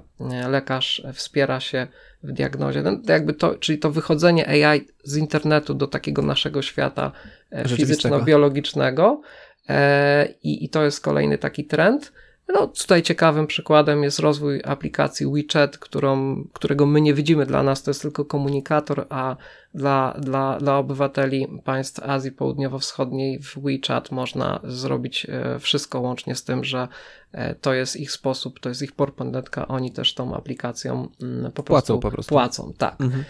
[0.49, 1.87] lekarz wspiera się
[2.23, 2.81] w diagnozie.
[2.81, 7.11] No, jakby to, czyli to wychodzenie AI z internetu do takiego naszego świata
[7.51, 9.21] e, fizyczno-biologicznego
[9.69, 12.11] e, i, i to jest kolejny taki trend.
[12.53, 17.83] No, tutaj ciekawym przykładem jest rozwój aplikacji WeChat, którą, którego my nie widzimy dla nas,
[17.83, 19.35] to jest tylko komunikator, a
[19.73, 26.43] dla, dla, dla obywateli państw Azji Południowo-Wschodniej w WeChat można zrobić e, wszystko łącznie z
[26.43, 26.87] tym, że
[27.31, 31.63] e, to jest ich sposób, to jest ich portmonetka, oni też tą aplikacją mm, po
[31.63, 31.99] prostu płacą.
[31.99, 32.29] Po prostu.
[32.29, 32.95] płacą tak.
[33.01, 33.23] Mhm.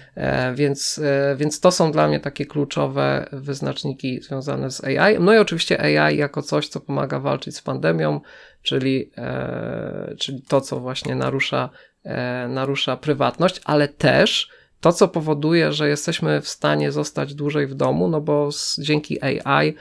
[0.55, 1.01] Więc,
[1.35, 5.19] więc to są dla mnie takie kluczowe wyznaczniki związane z AI.
[5.19, 8.21] No i oczywiście AI jako coś, co pomaga walczyć z pandemią,
[8.61, 9.11] czyli,
[10.17, 11.69] czyli to, co właśnie narusza,
[12.47, 14.49] narusza prywatność, ale też
[14.81, 19.23] to, co powoduje, że jesteśmy w stanie zostać dłużej w domu, no bo z, dzięki
[19.23, 19.75] AI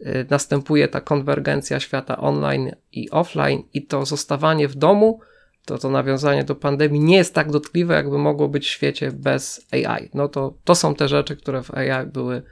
[0.00, 5.20] y, następuje ta konwergencja świata online i offline, i to zostawanie w domu,
[5.64, 9.66] to to nawiązanie do pandemii nie jest tak dotkliwe, jakby mogło być w świecie bez
[9.72, 10.10] AI.
[10.14, 12.42] No to, to są te rzeczy, które w AI były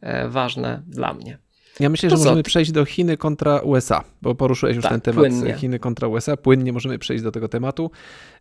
[0.00, 1.38] e, ważne dla mnie.
[1.80, 2.46] Ja myślę, że to możemy co?
[2.46, 5.54] przejść do Chiny kontra USA, bo poruszyłeś już tak, ten temat płynnie.
[5.54, 6.36] Chiny kontra USA.
[6.36, 7.90] Płynnie możemy przejść do tego tematu.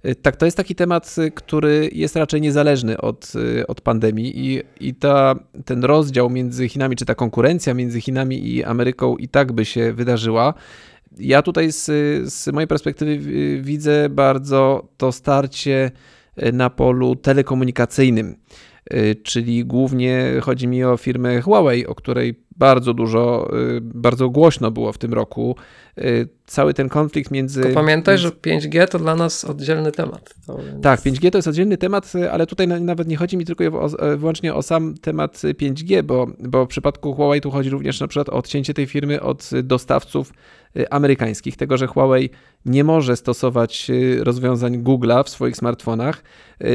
[0.06, 4.40] Y, tak, to jest taki temat, y, który jest raczej niezależny od, y, od pandemii
[4.40, 9.28] i, i ta, ten rozdział między Chinami, czy ta konkurencja między Chinami i Ameryką i
[9.28, 10.54] tak by się wydarzyła.
[11.18, 11.86] Ja tutaj z,
[12.34, 13.18] z mojej perspektywy
[13.62, 15.92] widzę bardzo to starcie
[16.54, 18.36] na polu telekomunikacyjnym
[19.24, 24.94] czyli głównie chodzi mi o firmę Huawei, o której bardzo dużo, y, bardzo głośno było
[24.94, 25.56] w tym roku.
[25.98, 27.62] Y, cały ten konflikt między.
[27.62, 30.34] Tylko pamiętaj, że 5G to dla nas oddzielny temat.
[30.48, 30.84] Więc...
[30.84, 34.54] Tak, 5G to jest oddzielny temat, ale tutaj nawet nie chodzi mi tylko o, wyłącznie
[34.54, 38.34] o sam temat 5G, bo, bo w przypadku Huawei tu chodzi również na przykład o
[38.34, 40.34] odcięcie tej firmy od dostawców
[40.78, 42.30] y, amerykańskich, tego, że Huawei
[42.66, 46.24] nie może stosować rozwiązań Google'a w swoich smartfonach.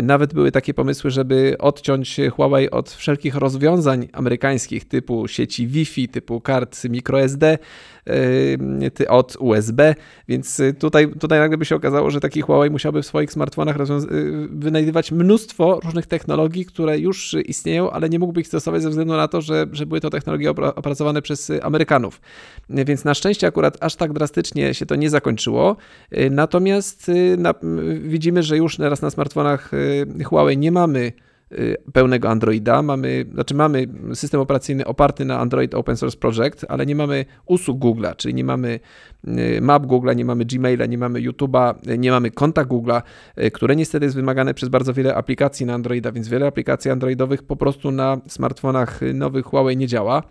[0.03, 6.40] Nawet były takie pomysły, żeby odciąć Huawei od wszelkich rozwiązań amerykańskich typu sieci Wi-Fi, typu
[6.40, 7.59] kart microSD,
[9.09, 9.94] od USB,
[10.29, 13.77] więc y, tutaj, tutaj nagle by się okazało, że taki Huawei musiałby w swoich smartfonach
[13.81, 19.14] y, wynajdywać mnóstwo różnych technologii, które już istnieją, ale nie mógłby ich stosować ze względu
[19.14, 22.20] na to, że, że były to technologie opracowane przez Amerykanów.
[22.70, 25.74] Więc na szczęście akurat aż tak drastycznie się to nie zakończyło.
[26.31, 27.55] Natomiast na,
[28.01, 29.71] widzimy, że już teraz na smartfonach
[30.25, 31.13] Huawei nie mamy Y,
[31.93, 32.83] pełnego Androida.
[32.83, 37.79] Mamy, znaczy mamy system operacyjny oparty na Android Open Source Project, ale nie mamy usług
[37.79, 38.81] Google'a, czyli nie mamy
[39.29, 43.03] y, map Google'a, nie mamy Gmaila, nie mamy YouTube'a, y, nie mamy konta Google'a,
[43.53, 47.57] które niestety jest wymagane przez bardzo wiele aplikacji na Androida, więc wiele aplikacji androidowych po
[47.57, 50.23] prostu na smartfonach nowych Huawei nie działa.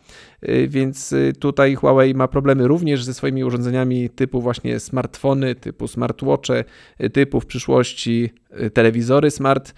[0.67, 6.63] Więc tutaj Huawei ma problemy również ze swoimi urządzeniami typu właśnie smartfony, typu smartwatche,
[7.13, 8.29] typu w przyszłości
[8.73, 9.73] telewizory smart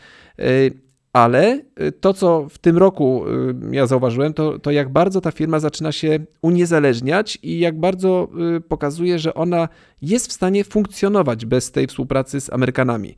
[1.16, 5.32] ale y, to, co w tym roku y, ja zauważyłem, to, to jak bardzo ta
[5.32, 9.70] firma zaczyna się uniezależniać i jak bardzo y, pokazuje, że ona
[10.02, 13.16] jest w stanie funkcjonować bez tej współpracy z Amerykanami.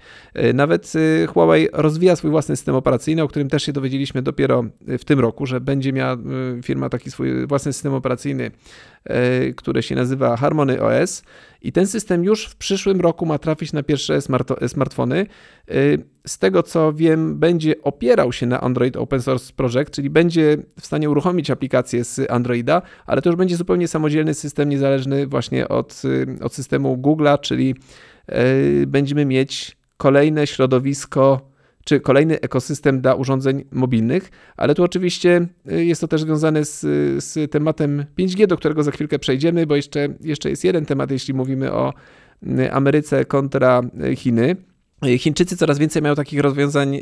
[0.54, 0.94] Nawet
[1.28, 5.46] Huawei rozwija swój własny system operacyjny, o którym też się dowiedzieliśmy dopiero w tym roku,
[5.46, 6.18] że będzie miała
[6.64, 8.52] firma taki swój własny system operacyjny,
[9.56, 11.24] który się nazywa Harmony OS.
[11.68, 14.20] I ten system już w przyszłym roku ma trafić na pierwsze
[14.68, 15.26] smartfony.
[15.72, 20.58] Y, z tego co wiem, będzie opierał się na Android Open Source Project, czyli będzie
[20.80, 25.68] w stanie uruchomić aplikację z Androida, ale to już będzie zupełnie samodzielny system, niezależny właśnie
[25.68, 27.76] od, y, od systemu Google'a, czyli
[28.82, 31.50] y, będziemy mieć kolejne środowisko
[31.88, 36.80] czy kolejny ekosystem dla urządzeń mobilnych, ale tu oczywiście y, jest to też związane z,
[37.24, 41.34] z tematem 5G, do którego za chwilkę przejdziemy, bo jeszcze, jeszcze jest jeden temat, jeśli
[41.34, 41.94] mówimy o
[42.48, 44.56] y, Ameryce kontra y, Chiny.
[45.18, 47.00] Chińczycy coraz więcej mają takich rozwiązań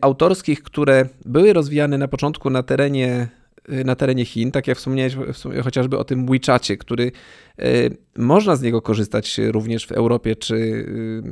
[0.00, 3.28] autorskich, które były rozwijane na początku na terenie
[3.68, 5.16] na terenie Chin, tak jak wspomniałeś
[5.64, 7.12] chociażby o tym WeChacie, który
[7.58, 11.22] y, można z niego korzystać również w Europie czy y,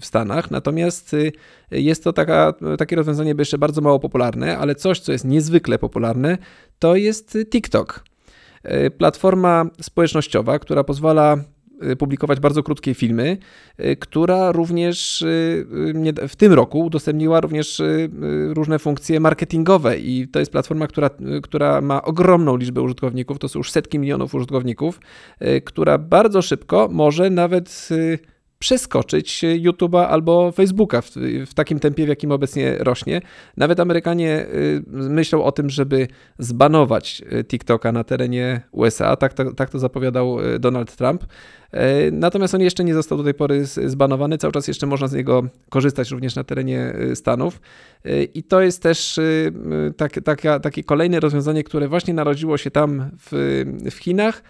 [0.00, 1.16] w Stanach, natomiast
[1.70, 6.38] jest to taka, takie rozwiązanie jeszcze bardzo mało popularne, ale coś, co jest niezwykle popularne,
[6.78, 8.04] to jest TikTok.
[8.98, 11.53] Platforma społecznościowa, która pozwala Y,
[11.98, 13.38] publikować bardzo krótkie filmy,
[13.80, 15.66] y, która również y,
[16.28, 17.82] w tym roku udostępniła również
[18.48, 21.10] różne funkcje marketingowe i to jest platforma, która,
[21.42, 25.00] która ma ogromną liczbę użytkowników, to są już setki milionów użytkowników,
[25.64, 27.88] która bardzo szybko może nawet
[28.58, 31.10] przeskoczyć YouTube'a albo Facebooka w,
[31.46, 33.20] w, takim tempie, w jakim obecnie rośnie.
[33.56, 34.46] Nawet Amerykanie
[34.86, 39.16] myślą o tym, żeby zbanować TikToka na terenie USA.
[39.16, 41.24] Tak to, tak to zapowiadał Donald Trump.
[42.12, 45.42] Natomiast on jeszcze nie został do tej pory zbanowany, cały czas jeszcze można z niego
[45.70, 47.60] korzystać również na terenie Stanów.
[48.34, 49.20] I to jest też
[49.96, 54.42] tak, taka, takie kolejne rozwiązanie, które właśnie narodziło się tam w, w Chinach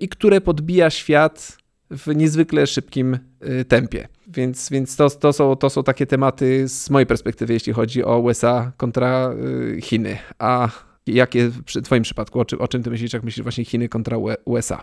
[0.00, 1.58] i które podbija świat
[1.90, 3.18] w niezwykle szybkim
[3.60, 4.08] y, tempie.
[4.26, 8.18] Więc, więc to, to, są, to są takie tematy z mojej perspektywy, jeśli chodzi o
[8.18, 9.34] USA kontra
[9.76, 10.18] y, Chiny.
[10.38, 10.68] A
[11.06, 14.16] jakie w Twoim przypadku, o czym, o czym Ty myślisz, jak myślisz właśnie Chiny kontra
[14.44, 14.80] USA?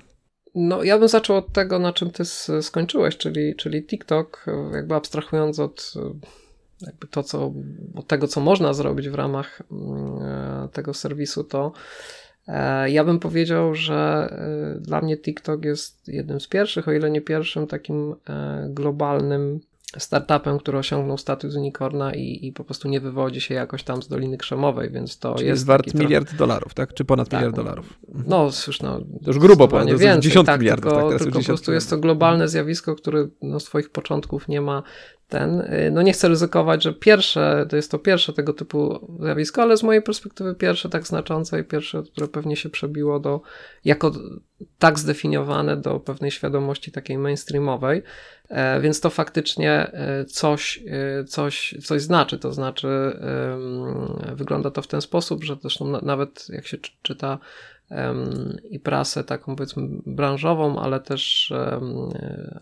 [0.56, 2.24] No, ja bym zaczął od tego, na czym ty
[2.62, 5.94] skończyłeś, czyli, czyli TikTok, jakby abstrahując od
[6.82, 7.54] jakby to, co,
[7.96, 11.80] od tego, co można zrobić w ramach mm, tego serwisu, to e,
[12.88, 14.30] ja bym powiedział, że
[14.78, 19.60] e, dla mnie TikTok jest jednym z pierwszych, o ile nie pierwszym, takim e, globalnym
[19.98, 24.08] startupem, który osiągnął status unicorna i, i po prostu nie wywodzi się jakoś tam z
[24.08, 25.58] Doliny Krzemowej, więc to Czyli jest...
[25.58, 26.38] jest wart miliard trochę...
[26.38, 26.94] dolarów, tak?
[26.94, 28.00] Czy ponad tak, miliard dolarów?
[28.08, 28.26] Mhm.
[28.28, 29.00] No, już no...
[29.00, 30.94] To już grubo ponad, to więcej, dziesiątki tak, miliardów.
[30.94, 34.84] Tylko, tak, tylko po prostu jest to globalne zjawisko, które no, swoich początków nie ma
[35.30, 39.62] ten, y, no nie chcę ryzykować, że pierwsze, to jest to pierwsze tego typu zjawisko,
[39.62, 43.42] ale z mojej perspektywy pierwsze tak znaczące i pierwsze, które pewnie się przebiło do,
[43.86, 44.12] jako
[44.80, 48.04] tak zdefiniowane do pewnej świadomości takiej mainstreamowej,
[48.82, 52.88] więc to faktycznie e, coś, e, coś, coś znaczy, to znaczy
[54.36, 57.38] wygląda to w ten sposób, że zresztą nawet jak się czyta
[58.70, 61.54] i prasę taką powiedzmy branżową, ale też,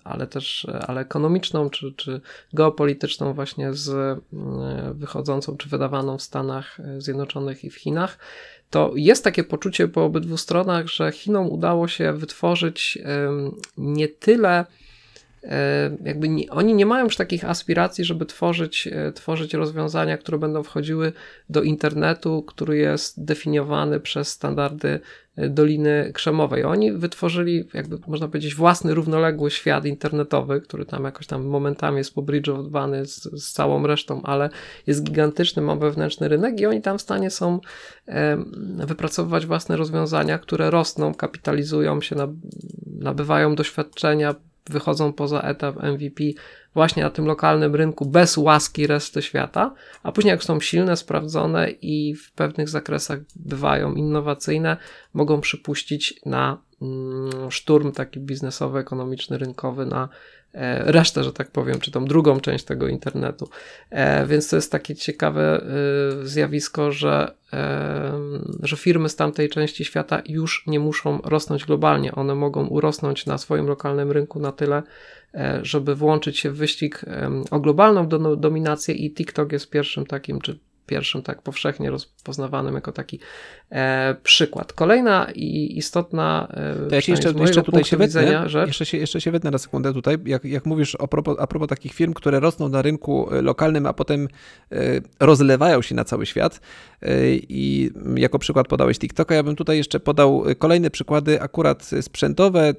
[0.03, 2.21] ale też ale ekonomiczną czy, czy
[2.53, 4.19] geopolityczną właśnie z
[4.93, 8.17] wychodzącą czy wydawaną w Stanach Zjednoczonych i w Chinach,
[8.69, 12.99] to jest takie poczucie po obydwu stronach, że Chinom udało się wytworzyć
[13.77, 14.82] nie tyle E,
[16.03, 20.63] jakby nie, oni nie mają już takich aspiracji, żeby tworzyć, e, tworzyć rozwiązania, które będą
[20.63, 21.13] wchodziły
[21.49, 24.99] do internetu, który jest definiowany przez standardy
[25.35, 26.63] e, Doliny Krzemowej.
[26.63, 32.15] Oni wytworzyli, jakby można powiedzieć, własny równoległy świat internetowy, który tam jakoś tam momentami jest
[32.15, 34.49] pobridżowany z, z całą resztą, ale
[34.87, 37.59] jest gigantyczny, ma wewnętrzny rynek i oni tam w stanie są
[38.07, 38.37] e,
[38.87, 42.15] wypracowywać własne rozwiązania, które rosną, kapitalizują się,
[42.85, 44.35] nabywają doświadczenia,
[44.69, 46.23] wychodzą poza etap MVP
[46.73, 49.73] właśnie na tym lokalnym rynku bez łaski reszty świata,
[50.03, 54.77] a później jak są silne, sprawdzone i w pewnych zakresach bywają innowacyjne,
[55.13, 60.09] mogą przypuścić na mm, szturm taki biznesowy, ekonomiczny, rynkowy na
[60.79, 63.49] resztę, że tak powiem, czy tą drugą część tego internetu.
[63.89, 65.63] E, więc to jest takie ciekawe
[66.21, 67.31] e, zjawisko, że,
[68.63, 72.11] że firmy z tamtej części świata już nie muszą rosnąć globalnie.
[72.11, 74.83] One mogą urosnąć na swoim lokalnym rynku na tyle,
[75.61, 77.05] żeby włączyć się w wyścig
[77.51, 83.19] o globalną dominację i TikTok jest pierwszym takim, czy pierwszym tak powszechnie rozpoznawanym jako taki
[83.71, 84.73] e, przykład.
[84.73, 88.67] Kolejna i istotna e, to ja jeszcze, jeszcze tutaj się wetnę, rzecz.
[88.67, 91.67] Jeszcze się, jeszcze się wetnę na sekundę tutaj, jak, jak mówisz a propos, a propos
[91.67, 94.27] takich firm, które rosną na rynku e, lokalnym, a potem
[94.71, 94.77] e,
[95.19, 96.61] rozlewają się na cały świat
[97.49, 102.73] i jako przykład podałeś TikToka, ja bym tutaj jeszcze podał kolejne przykłady akurat sprzętowe,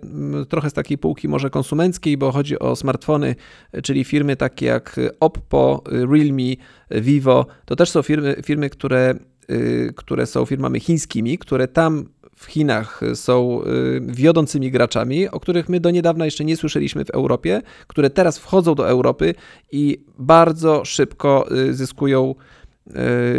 [0.49, 3.35] trochę z takiej półki może konsumenckiej, bo chodzi o smartfony,
[3.83, 6.55] czyli firmy takie jak Oppo, Realme,
[6.91, 9.15] Vivo, to też są firmy, firmy które,
[9.51, 12.05] y, które są firmami chińskimi, które tam
[12.37, 17.11] w Chinach są y, wiodącymi graczami, o których my do niedawna jeszcze nie słyszeliśmy w
[17.11, 19.35] Europie, które teraz wchodzą do Europy
[19.73, 22.35] i bardzo szybko y, zyskują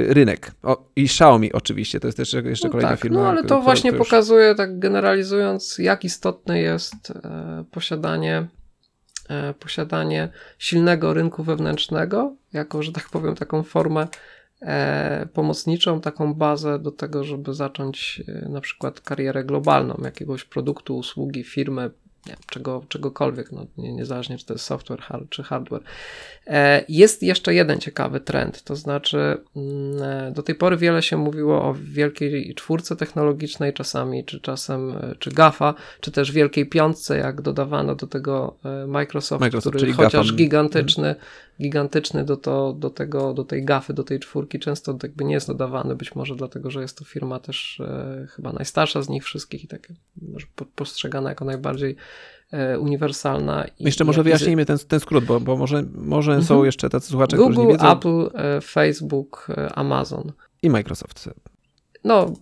[0.07, 0.51] rynek.
[0.63, 3.19] O, I Xiaomi oczywiście, to jest też jeszcze no kolejna tak, firma.
[3.19, 3.99] No ale to właśnie już...
[3.99, 8.47] pokazuje, tak generalizując, jak istotne jest e, posiadanie
[9.29, 10.29] E, posiadanie
[10.59, 14.07] silnego rynku wewnętrznego, jako, że tak powiem, taką formę
[14.61, 21.43] e, pomocniczą, taką bazę do tego, żeby zacząć na przykład karierę globalną jakiegoś produktu, usługi,
[21.43, 21.91] firmy,
[22.27, 25.81] nie, czego, czegokolwiek, no, nie, niezależnie czy to jest software hard, czy hardware.
[26.47, 31.17] E, jest jeszcze jeden ciekawy trend, to znaczy mm, e, do tej pory wiele się
[31.17, 37.17] mówiło o wielkiej czwórce technologicznej czasami, czy czasem, e, czy GAFA, czy też wielkiej piątce,
[37.17, 38.57] jak dodawano do tego
[38.87, 40.37] Microsoft, Microsoft który chociaż GAFA.
[40.37, 41.25] gigantyczny, mhm.
[41.61, 45.47] Gigantyczny do, to, do, tego, do tej GAFy, do tej czwórki często jakby nie jest
[45.47, 49.63] dodawany, być może dlatego, że jest to firma też e, chyba najstarsza z nich wszystkich
[49.63, 51.95] i tak może postrzegana jako najbardziej
[52.51, 53.65] E, uniwersalna.
[53.79, 56.47] Jeszcze może wyjaśnijmy ten, ten skrót, bo, bo może, może mhm.
[56.47, 57.91] są jeszcze tacy słuchacze, Google, którzy nie wiedzą.
[57.91, 60.31] Apple, e, Facebook, e, Amazon.
[60.61, 61.29] I Microsoft.
[62.03, 62.33] No,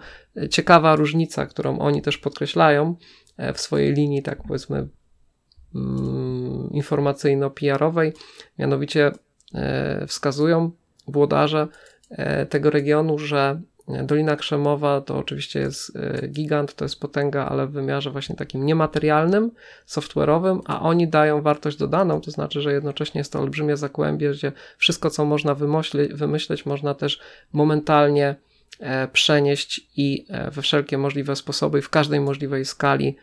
[0.50, 2.96] ciekawa różnica, którą oni też podkreślają
[3.54, 4.88] w swojej linii, tak powiedzmy,
[6.70, 8.12] informacyjno-PR-owej,
[8.58, 9.12] mianowicie
[10.06, 10.70] wskazują
[11.06, 11.68] włodarze
[12.48, 17.70] tego regionu, że Dolina Krzemowa to oczywiście jest e, gigant, to jest potęga, ale w
[17.70, 19.50] wymiarze właśnie takim niematerialnym,
[19.86, 24.52] software'owym, a oni dają wartość dodaną, to znaczy, że jednocześnie jest to olbrzymie zakłębie, gdzie
[24.78, 27.20] wszystko, co można wymyślić, wymyśleć można też
[27.52, 28.36] momentalnie
[28.80, 33.16] e, przenieść i e, we wszelkie możliwe sposoby w każdej możliwej skali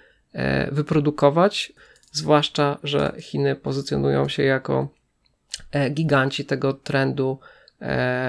[0.71, 1.73] wyprodukować,
[2.17, 4.87] zwłaszcza, że Chiny pozycjonują się jako
[5.91, 7.39] giganci tego trendu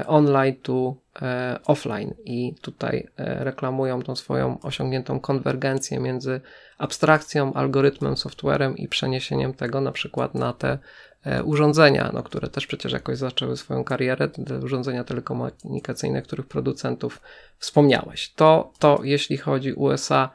[0.07, 6.41] online to E, offline i tutaj e, reklamują tą swoją osiągniętą konwergencję między
[6.79, 10.79] abstrakcją, algorytmem, softwarem i przeniesieniem tego na przykład na te
[11.25, 17.21] e, urządzenia, no, które też przecież jakoś zaczęły swoją karierę, te urządzenia telekomunikacyjne, których producentów
[17.59, 18.33] wspomniałeś.
[18.33, 20.31] To, to jeśli chodzi USA,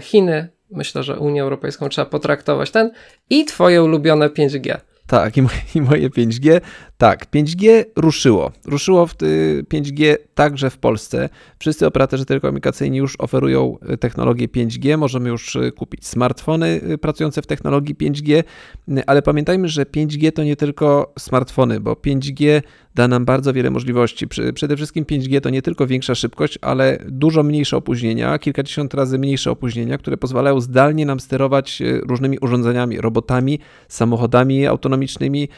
[0.00, 2.90] Chiny, myślę, że Unię Europejską trzeba potraktować ten
[3.30, 4.76] i twoje ulubione 5G.
[5.06, 6.60] Tak, i moje, i moje 5G.
[6.98, 8.52] Tak, 5G ruszyło.
[8.66, 9.14] Ruszyło w
[9.72, 11.28] 5G także w Polsce.
[11.58, 14.98] Wszyscy operatorzy telekomunikacyjni już oferują y, technologię 5G.
[14.98, 18.42] Możemy już y, kupić smartfony y, pracujące w technologii 5G,
[19.06, 22.62] ale pamiętajmy, że 5G to nie tylko smartfony, bo 5G
[22.94, 24.26] da nam bardzo wiele możliwości.
[24.54, 29.50] Przede wszystkim 5G to nie tylko większa szybkość, ale dużo mniejsze opóźnienia, kilkadziesiąt razy mniejsze
[29.50, 35.48] opóźnienia, które pozwalają zdalnie nam sterować różnymi urządzeniami, robotami, samochodami autonomicznymi.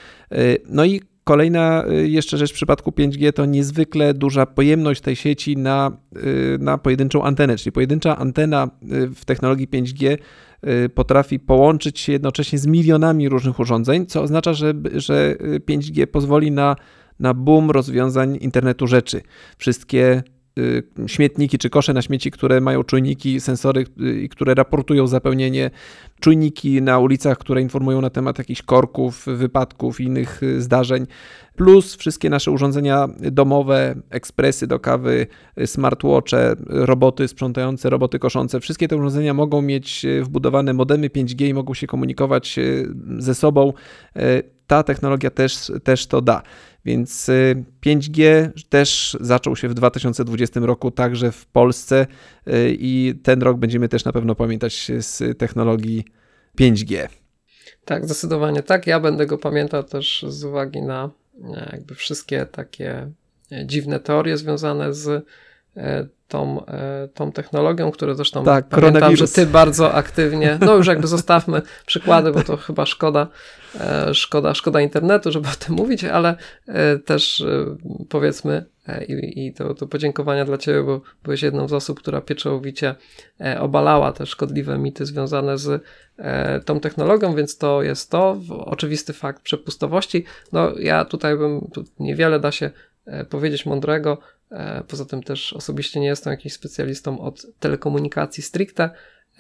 [0.68, 5.56] No i Kolejna y, jeszcze rzecz w przypadku 5G to niezwykle duża pojemność tej sieci
[5.56, 10.18] na, y, na pojedynczą antenę, czyli pojedyncza antena y, w technologii 5G
[10.94, 15.36] potrafi połączyć się jednocześnie z milionami różnych urządzeń, co oznacza, że, że
[15.68, 16.76] 5G pozwoli na,
[17.20, 19.20] na boom rozwiązań internetu rzeczy.
[19.58, 20.22] Wszystkie
[21.06, 25.70] śmietniki czy kosze na śmieci, które mają czujniki, sensory y, i które raportują zapełnienie,
[26.20, 31.06] czujniki na ulicach, które informują na temat jakichś korków, wypadków i innych y, zdarzeń,
[31.56, 35.26] plus wszystkie nasze urządzenia domowe, ekspresy do kawy,
[35.66, 38.60] smartwatche, roboty sprzątające, roboty koszące.
[38.60, 42.58] Wszystkie te urządzenia mogą mieć wbudowane modemy 5G i mogą się komunikować
[43.18, 43.72] ze sobą.
[44.66, 46.42] Ta technologia też, też to da.
[46.84, 47.30] Więc
[47.86, 52.06] 5G y, też zaczął się w 2020 roku także w Polsce
[52.48, 56.04] y, i ten rok będziemy też na pewno pamiętać z technologii
[56.60, 57.08] 5G.
[57.84, 58.86] Tak, zdecydowanie tak.
[58.86, 61.10] Ja będę go pamiętał też z uwagi na
[61.44, 63.10] e, jakby wszystkie takie
[63.52, 65.26] e, dziwne teorie związane z
[65.76, 66.64] e, tą,
[67.14, 72.32] tą technologią, które zresztą tak, pamiętam, że ty bardzo aktywnie, no już jakby zostawmy przykłady,
[72.32, 73.26] bo to chyba szkoda,
[73.80, 77.76] E, szkoda, szkoda internetu, żeby o tym mówić, ale e, też e,
[78.08, 78.64] powiedzmy
[79.08, 82.94] i, i to, to podziękowania dla Ciebie, bo byłeś jedną z osób, która pieczołowicie
[83.60, 85.84] obalała te szkodliwe mity związane z
[86.64, 88.40] tą technologią, więc to jest to.
[88.50, 90.24] Oczywisty fakt przepustowości.
[90.52, 92.70] No ja tutaj bym, tu niewiele da się
[93.28, 94.18] powiedzieć mądrego,
[94.88, 98.90] poza tym też osobiście nie jestem jakimś specjalistą od telekomunikacji stricte,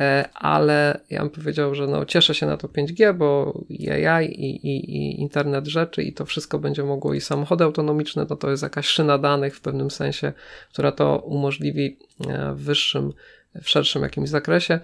[0.00, 4.66] E, ale ja bym powiedział, że no, cieszę się na to 5G, bo AI, i,
[4.66, 8.62] i, i, internet rzeczy, i to wszystko będzie mogło, i samochody autonomiczne, no to jest
[8.62, 10.32] jakaś szyna danych w pewnym sensie,
[10.72, 11.98] która to umożliwi
[12.28, 13.12] e, w wyższym,
[13.62, 14.80] w szerszym jakimś zakresie.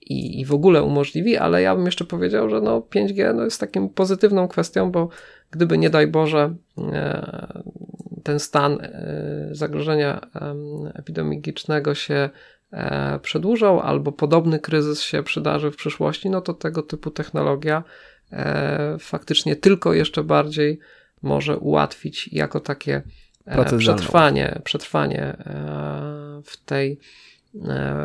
[0.00, 3.60] I, i w ogóle umożliwi, ale ja bym jeszcze powiedział, że no 5G no jest
[3.60, 5.08] takim pozytywną kwestią, bo
[5.52, 7.62] gdyby nie daj Boże e,
[8.22, 8.78] ten stan
[9.52, 10.20] zagrożenia
[10.94, 12.30] epidemiologicznego się
[12.72, 17.84] E, przedłużał, albo podobny kryzys się przydarzy w przyszłości, no to tego typu technologia
[18.32, 20.78] e, faktycznie tylko jeszcze bardziej
[21.22, 23.02] może ułatwić jako takie
[23.78, 25.36] przetrwanie, przetrwanie
[26.44, 26.98] w tej,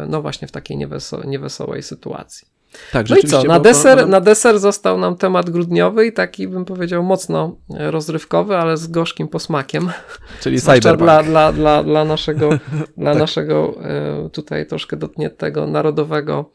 [0.08, 2.48] no właśnie w takiej nieweso niewesołej sytuacji.
[2.92, 6.66] Tak, no i co, na deser, na deser został nam temat grudniowy i taki bym
[6.66, 9.90] powiedział mocno rozrywkowy, ale z gorzkim posmakiem.
[10.42, 10.98] Czyli cyberpunk.
[10.98, 12.50] Dla, dla, dla, dla naszego,
[12.98, 13.22] dla tak.
[13.22, 13.80] naszego
[14.32, 16.52] tutaj troszkę dotkniętego narodowego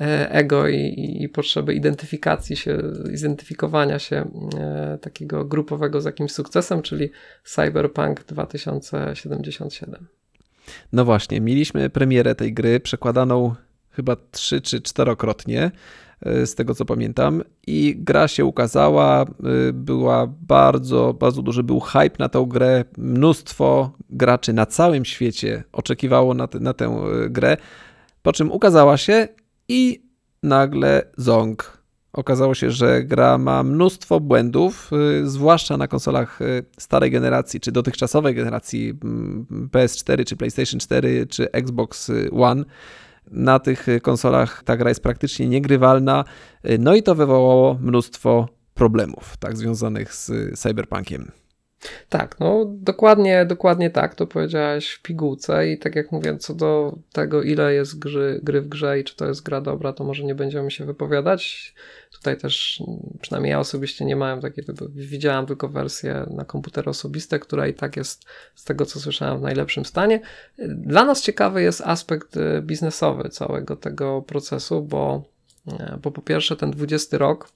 [0.00, 2.82] E, ego i, i, potrzeby identyfikacji się,
[3.14, 7.10] identyfikowania się e, takiego grupowego z jakimś sukcesem, czyli
[7.44, 10.06] Cyberpunk 2077.
[10.92, 13.54] No właśnie, mieliśmy premierę tej gry przekładaną
[13.90, 15.70] chyba trzy czy czterokrotnie,
[16.20, 19.26] e, z tego co pamiętam, i gra się ukazała,
[19.72, 26.34] była bardzo, bardzo duży był hype na tą grę, mnóstwo graczy na całym świecie oczekiwało
[26.34, 27.56] na, te, na tę grę,
[28.22, 29.28] po czym ukazała się
[29.68, 30.02] i
[30.42, 31.80] nagle ząg.
[32.12, 34.90] Okazało się, że gra ma mnóstwo błędów,
[35.24, 36.38] zwłaszcza na konsolach
[36.78, 42.64] starej generacji, czy dotychczasowej generacji mm, PS4, czy PlayStation 4, czy Xbox One.
[43.30, 46.24] Na tych konsolach ta gra jest praktycznie niegrywalna,
[46.70, 51.30] y, no i to wywołało mnóstwo problemów, tak, związanych z cyberpunkiem.
[52.08, 56.98] Tak, no dokładnie, dokładnie tak, to powiedziałeś w pigułce i tak jak mówię, co do
[57.12, 60.24] tego, ile jest gry, gry w grze i czy to jest gra dobra, to może
[60.24, 61.74] nie będziemy się wypowiadać.
[62.20, 62.82] Tutaj też,
[63.20, 64.64] przynajmniej ja osobiście nie miałem takiej,
[64.94, 69.42] widziałem tylko wersję na komputery osobiste, która i tak jest, z tego co słyszałem, w
[69.42, 70.20] najlepszym stanie.
[70.68, 75.24] Dla nas ciekawy jest aspekt y, biznesowy całego tego procesu, bo,
[75.68, 77.52] y, bo po pierwsze ten 20 rok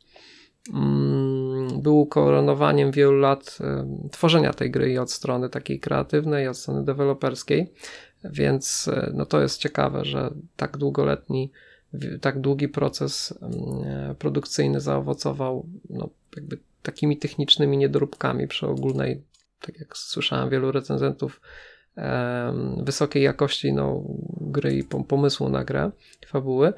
[0.73, 3.59] Mm, był koronowaniem wielu lat
[4.12, 7.73] tworzenia tej gry i od strony takiej kreatywnej, i od strony deweloperskiej,
[8.25, 11.53] więc e, no to jest ciekawe, że tak długoletni,
[12.21, 19.23] tak długi proces e, produkcyjny zaowocował no, jakby takimi technicznymi niedoróbkami przy ogólnej,
[19.61, 21.41] tak jak słyszałem wielu recenzentów,
[22.83, 24.03] wysokiej jakości no,
[24.41, 25.91] gry i pomysłu na grę,
[26.27, 26.73] fabuły.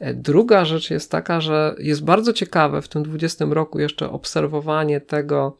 [0.00, 5.00] E, druga rzecz jest taka, że jest bardzo ciekawe w tym 20 roku jeszcze obserwowanie
[5.00, 5.56] tego,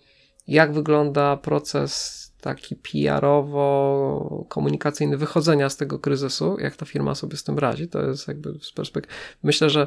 [0.47, 7.59] jak wygląda proces taki PR-owo-komunikacyjny wychodzenia z tego kryzysu, jak ta firma sobie z tym
[7.59, 7.89] radzi.
[7.89, 9.15] To jest jakby z perspektywy.
[9.43, 9.87] Myślę, że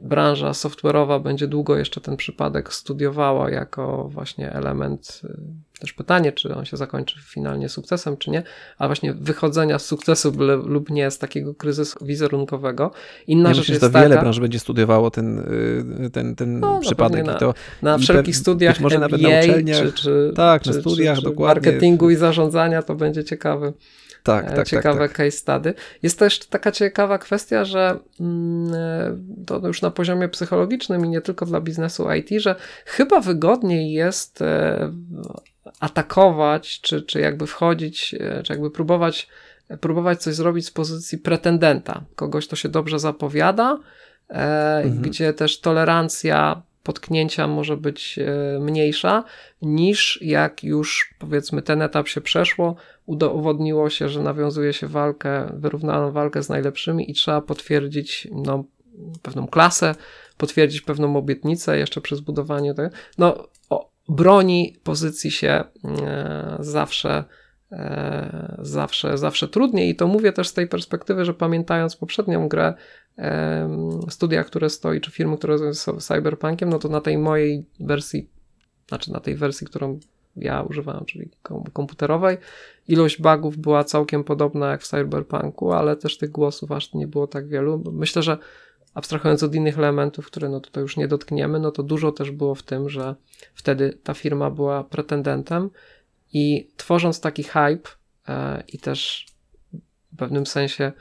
[0.00, 6.54] branża software'owa będzie długo jeszcze ten przypadek studiowała jako właśnie element, y, też pytanie, czy
[6.54, 8.42] on się zakończy finalnie sukcesem, czy nie,
[8.78, 10.32] a właśnie wychodzenia z sukcesu
[10.64, 12.90] lub nie z takiego kryzysu wizerunkowego.
[13.26, 15.38] Inna ja rzecz myślę, jest że taka, wiele branż będzie studiowało ten,
[16.04, 17.26] y, ten, ten no, przypadek.
[17.26, 19.82] Na, I to, na wszelkich studiach może MBA, nawet na uczelniach.
[19.82, 21.70] Czy, czy, tak, czy, na studiach, czy, dokładnie.
[21.70, 23.72] marketingu i zarządzania to będzie ciekawy
[24.22, 25.16] tak, tak, ciekawe tak, tak.
[25.16, 25.74] case study.
[26.02, 28.72] Jest też taka ciekawa kwestia, że mm,
[29.46, 34.42] to już na poziomie psychologicznym i nie tylko dla biznesu IT, że chyba wygodniej jest
[34.42, 34.92] e,
[35.80, 39.28] atakować, czy, czy jakby wchodzić, e, czy jakby próbować,
[39.80, 43.78] próbować coś zrobić z pozycji pretendenta, kogoś, kto się dobrze zapowiada,
[44.30, 44.34] e,
[44.84, 45.02] mhm.
[45.02, 48.18] gdzie też tolerancja potknięcia może być
[48.60, 49.24] mniejsza
[49.62, 52.76] niż jak już powiedzmy ten etap się przeszło,
[53.06, 58.64] udowodniło się, że nawiązuje się walkę, wyrównaną walkę z najlepszymi i trzeba potwierdzić no,
[59.22, 59.94] pewną klasę,
[60.36, 62.90] potwierdzić pewną obietnicę jeszcze przy zbudowaniu tego.
[63.18, 63.48] No,
[64.08, 67.24] broni pozycji się e, zawsze
[67.72, 72.74] e, zawsze, zawsze trudniej i to mówię też z tej perspektywy, że pamiętając poprzednią grę,
[74.08, 78.30] studia, które stoi, czy firmy, które są cyberpunkiem, no to na tej mojej wersji,
[78.88, 80.00] znaczy na tej wersji, którą
[80.36, 81.30] ja używałem, czyli
[81.72, 82.36] komputerowej.
[82.88, 87.26] Ilość bugów była całkiem podobna jak w Cyberpunku, ale też tych głosów aż nie było
[87.26, 87.82] tak wielu.
[87.92, 88.38] Myślę, że
[88.94, 92.54] abstrahując od innych elementów, które no tutaj już nie dotkniemy, no to dużo też było
[92.54, 93.14] w tym, że
[93.54, 95.70] wtedy ta firma była pretendentem
[96.32, 97.90] i tworząc taki hype
[98.28, 99.26] e, i też
[100.12, 100.92] w pewnym sensie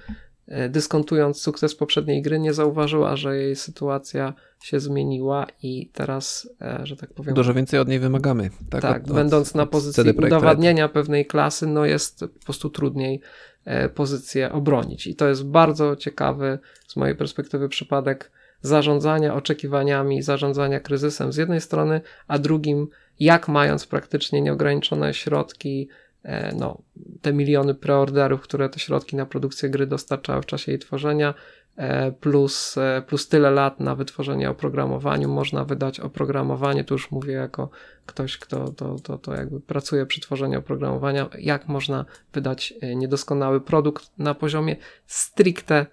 [0.69, 6.95] dyskontując sukces poprzedniej gry, nie zauważyła, że jej sytuacja się zmieniła i teraz, e, że
[6.95, 7.35] tak powiem.
[7.35, 8.49] Dużo więcej od niej wymagamy.
[8.69, 13.21] Tak, tak od, będąc od, na pozycji udowadnienia pewnej klasy, no jest po prostu trudniej
[13.65, 15.07] e, pozycję obronić.
[15.07, 18.31] I to jest bardzo ciekawy z mojej perspektywy przypadek
[18.61, 22.87] zarządzania oczekiwaniami, zarządzania kryzysem z jednej strony, a drugim,
[23.19, 26.10] jak mając praktycznie nieograniczone środki, E,
[26.55, 26.81] no,
[27.21, 31.33] te miliony preorderów, które te środki na produkcję gry dostarczały w czasie jej tworzenia,
[31.75, 37.33] e, plus, e, plus tyle lat na wytworzenie oprogramowaniu można wydać oprogramowanie, tu już mówię
[37.33, 37.69] jako
[38.05, 44.11] ktoś, kto to, to, to jakby pracuje przy tworzeniu oprogramowania, jak można wydać niedoskonały produkt
[44.17, 44.75] na poziomie
[45.07, 45.85] stricte,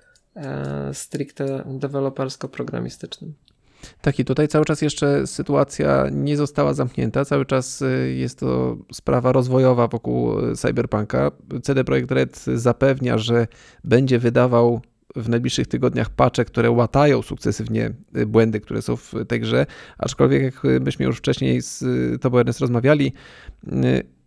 [0.92, 3.32] stricte dewelopersko-programistycznym.
[4.00, 7.24] Tak, i tutaj cały czas jeszcze sytuacja nie została zamknięta.
[7.24, 11.30] Cały czas y, jest to sprawa rozwojowa wokół y, Cyberpunka.
[11.62, 13.46] CD Projekt Red zapewnia, że
[13.84, 14.80] będzie wydawał
[15.16, 19.66] w najbliższych tygodniach patche, które łatają sukcesywnie y, błędy, które są w tej grze,
[19.98, 21.84] aczkolwiek jak myśmy już wcześniej z
[22.22, 23.12] Tobą Ernest rozmawiali,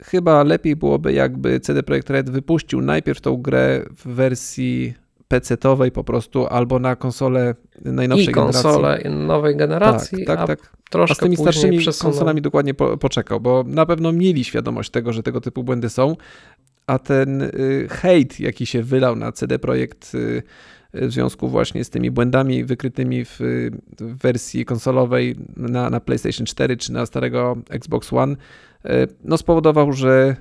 [0.03, 4.93] chyba lepiej byłoby jakby CD Projekt Red wypuścił najpierw tą grę w wersji
[5.31, 9.27] PC-owej po prostu, albo na konsolę najnowszej I konsole generacji.
[9.27, 10.73] nowej generacji, tak, tak, tak.
[10.89, 12.11] troszkę A z tymi starszymi przesunął.
[12.13, 16.15] konsolami dokładnie po, poczekał, bo na pewno mieli świadomość tego, że tego typu błędy są,
[16.87, 20.43] a ten y, hejt, jaki się wylał na CD Projekt y,
[20.93, 23.39] w związku właśnie z tymi błędami wykrytymi w,
[23.99, 28.35] w wersji konsolowej na, na PlayStation 4 czy na starego Xbox One,
[28.85, 28.89] y,
[29.23, 30.35] no spowodował, że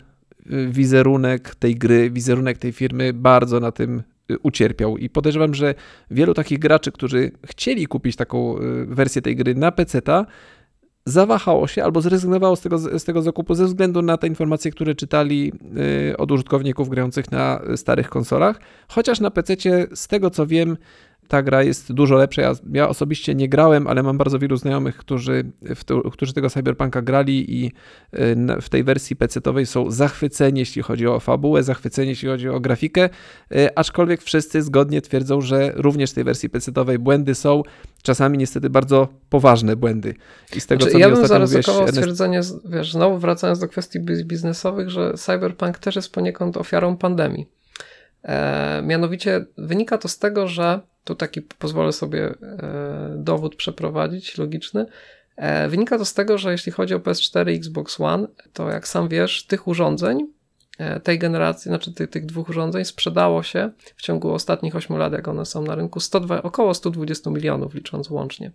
[0.69, 4.97] wizerunek tej gry, wizerunek tej firmy bardzo na tym Y, ucierpiał.
[4.99, 5.75] I podejrzewam, że
[6.11, 10.27] wielu takich graczy, którzy chcieli kupić taką y, wersję tej gry na PC-ta,
[11.07, 14.95] zawahało się albo zrezygnowało z tego, z tego zakupu ze względu na te informacje, które
[14.95, 15.53] czytali
[16.11, 18.61] y, od użytkowników grających na starych konsolach.
[18.89, 19.55] Chociaż na PC,
[19.95, 20.77] z tego co wiem,
[21.31, 22.43] ta gra jest dużo lepsza.
[22.43, 25.53] Ja, ja, osobiście nie grałem, ale mam bardzo wielu znajomych, którzy,
[25.87, 31.07] to, którzy tego Cyberpunka grali i y, w tej wersji PC-owej są zachwyceni, jeśli chodzi
[31.07, 33.09] o fabułę, zachwyceni, jeśli chodzi o grafikę,
[33.53, 37.63] y, aczkolwiek wszyscy zgodnie twierdzą, że również w tej wersji PC-owej błędy są,
[38.03, 40.15] czasami niestety bardzo poważne błędy.
[40.57, 44.01] I z tego, znaczy, co ja bym zaryzykował mówiłeś, stwierdzenie, wiesz, znowu wracając do kwestii
[44.01, 47.47] biznesowych, że Cyberpunk też jest poniekąd ofiarą pandemii.
[48.23, 54.87] E, mianowicie wynika to z tego, że tu taki pozwolę sobie e, dowód przeprowadzić logiczny.
[55.37, 58.89] E, wynika to z tego, że jeśli chodzi o PS4 i Xbox One, to jak
[58.89, 60.27] sam wiesz, tych urządzeń,
[60.79, 65.13] e, tej generacji, znaczy tych, tych dwóch urządzeń sprzedało się w ciągu ostatnich 8 lat,
[65.13, 68.53] jak one są na rynku, 102, około 120 milionów licząc łącznie.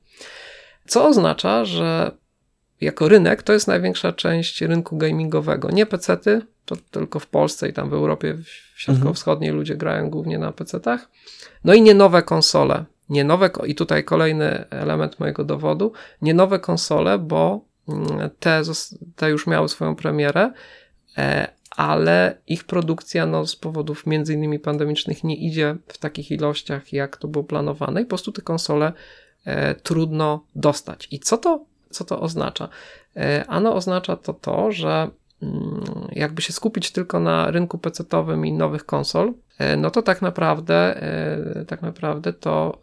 [0.87, 2.11] Co oznacza, że
[2.81, 5.71] jako rynek to jest największa część rynku gamingowego.
[5.71, 8.37] Nie pecety, to tylko w Polsce i tam w Europie
[8.75, 9.59] środkowo-wschodniej mhm.
[9.59, 11.09] ludzie grają głównie na pecetach.
[11.63, 12.85] No i nie nowe konsole.
[13.09, 15.91] Nie nowe, I tutaj kolejny element mojego dowodu.
[16.21, 18.61] Nie nowe konsole, bo mm, te,
[19.15, 20.51] te już miały swoją premierę,
[21.17, 26.93] e, ale ich produkcja no, z powodów między innymi pandemicznych nie idzie w takich ilościach,
[26.93, 28.93] jak to było planowane i po prostu te konsole
[29.45, 31.07] e, trudno dostać.
[31.11, 31.65] I co to,
[31.95, 32.69] co to oznacza?
[33.17, 35.09] E, ano oznacza to to, że
[35.41, 40.21] mm, jakby się skupić tylko na rynku PC-owym i nowych konsol, E, no to tak
[40.21, 42.81] naprawdę, e, tak naprawdę to,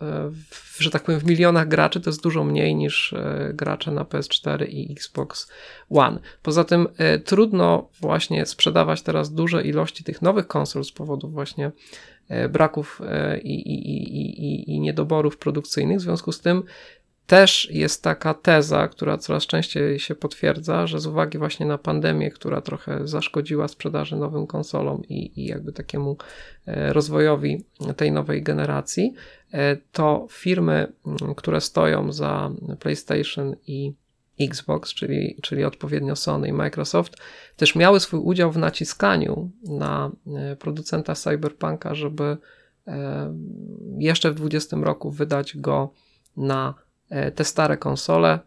[0.78, 3.14] że tak powiem, w milionach graczy to jest dużo mniej niż
[3.54, 5.50] gracze na PS4 i Xbox
[5.90, 6.18] One.
[6.42, 6.88] Poza tym
[7.24, 11.70] trudno właśnie sprzedawać teraz duże ilości tych nowych konsol z powodu właśnie
[12.50, 13.00] braków
[13.42, 13.88] i, i,
[14.20, 15.98] i, i, niedoborów produkcyjnych.
[15.98, 16.62] W związku z tym
[17.26, 22.30] też jest taka teza, która coraz częściej się potwierdza, że z uwagi właśnie na pandemię,
[22.30, 26.16] która trochę zaszkodziła sprzedaży nowym konsolom i, i jakby takiemu
[26.66, 27.64] e, rozwojowi
[27.96, 29.14] tej nowej generacji,
[29.52, 30.92] e, to firmy,
[31.36, 32.50] które stoją za
[32.80, 33.92] PlayStation i
[34.40, 37.16] Xbox, czyli, czyli odpowiednio Sony i Microsoft,
[37.56, 42.36] też miały swój udział w naciskaniu na e, producenta Cyberpunka, żeby
[43.98, 45.92] jeszcze w 2020 roku wydać go
[46.36, 46.74] na
[47.34, 48.38] te stare konsole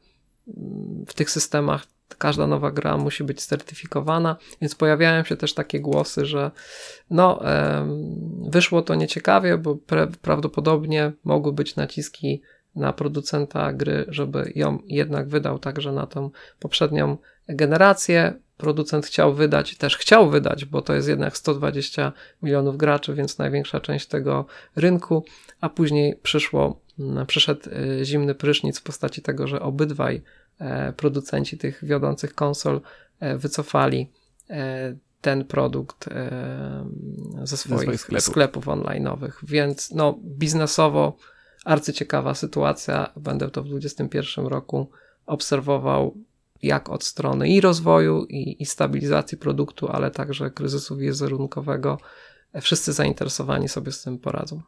[1.07, 1.86] w tych systemach
[2.18, 6.51] każda nowa gra musi być certyfikowana, więc pojawiają się też takie głosy, że
[7.09, 7.41] no,
[8.47, 9.78] wyszło to nieciekawie, bo
[10.22, 12.41] prawdopodobnie mogły być naciski
[12.76, 17.18] na producenta gry, żeby ją jednak wydał także na tą poprzednią
[17.49, 18.34] generację.
[18.57, 22.11] Producent chciał wydać, też chciał wydać, bo to jest jednak 120
[22.41, 24.45] milionów graczy, więc największa część tego
[24.76, 25.26] rynku,
[25.61, 26.80] a później przyszło
[27.27, 30.21] przyszedł e, zimny prysznic w postaci tego, że obydwaj
[30.59, 32.81] e, producenci tych wiodących konsol
[33.19, 34.11] e, wycofali
[35.21, 36.09] ten produkt
[37.43, 38.25] ze swoich, ze swoich sklepów.
[38.25, 41.17] sklepów online'owych, więc no biznesowo
[41.65, 43.11] arcyciekawa sytuacja.
[43.17, 44.89] Będę to w 2021 roku
[45.25, 46.17] obserwował
[46.63, 51.97] jak od strony i rozwoju, i, i stabilizacji produktu, ale także kryzysu wizerunkowego.
[52.61, 54.61] Wszyscy zainteresowani sobie z tym poradzą.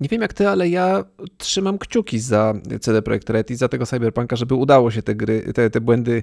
[0.00, 1.04] Nie wiem jak ty, ale ja
[1.38, 5.52] trzymam kciuki za CD Projekt Red i za tego Cyberpunka, żeby udało się te, gry,
[5.52, 6.22] te, te błędy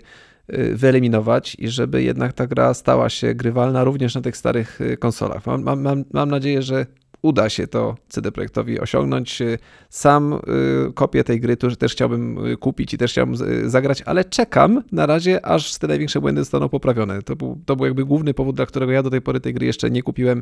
[0.54, 4.98] y, wyeliminować i żeby jednak ta gra stała się grywalna również na tych starych y,
[4.98, 5.46] konsolach.
[5.46, 6.86] Mam, mam, mam nadzieję, że
[7.22, 9.40] uda się to CD Projektowi osiągnąć.
[9.90, 14.02] Sam y, kopię tej gry to też chciałbym y, kupić i też chciałbym y, zagrać,
[14.02, 17.22] ale czekam na razie, aż te największe błędy zostaną poprawione.
[17.22, 19.66] To był, to był jakby główny powód, dla którego ja do tej pory tej gry
[19.66, 20.42] jeszcze nie kupiłem.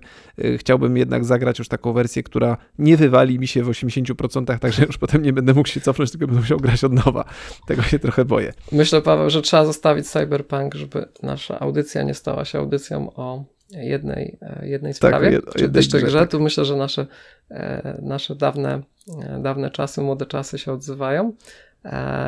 [0.58, 4.98] Chciałbym jednak zagrać już taką wersję, która nie wywali mi się w 80%, także już
[4.98, 7.26] potem nie będę mógł się cofnąć, tylko będę musiał grać od nowa.
[7.68, 8.54] Tego się trochę boję.
[8.72, 14.38] Myślę, Paweł, że trzeba zostawić Cyberpunk, żeby nasza audycja nie stała się audycją o jednej,
[14.42, 16.20] e, jednej sprawie, jed- czy jeszcze grze, grze.
[16.20, 16.32] tak.
[16.32, 17.06] Tu myślę, że nasze,
[17.52, 18.82] e, nasze dawne,
[19.22, 21.34] e, dawne czasy, młode czasy się odzywają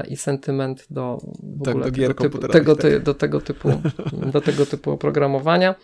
[0.08, 2.82] i sentyment do w Tak, ogóle do tego, typu, tego, tak.
[2.82, 3.70] ty, do, tego typu,
[4.34, 5.76] do tego typu oprogramowania.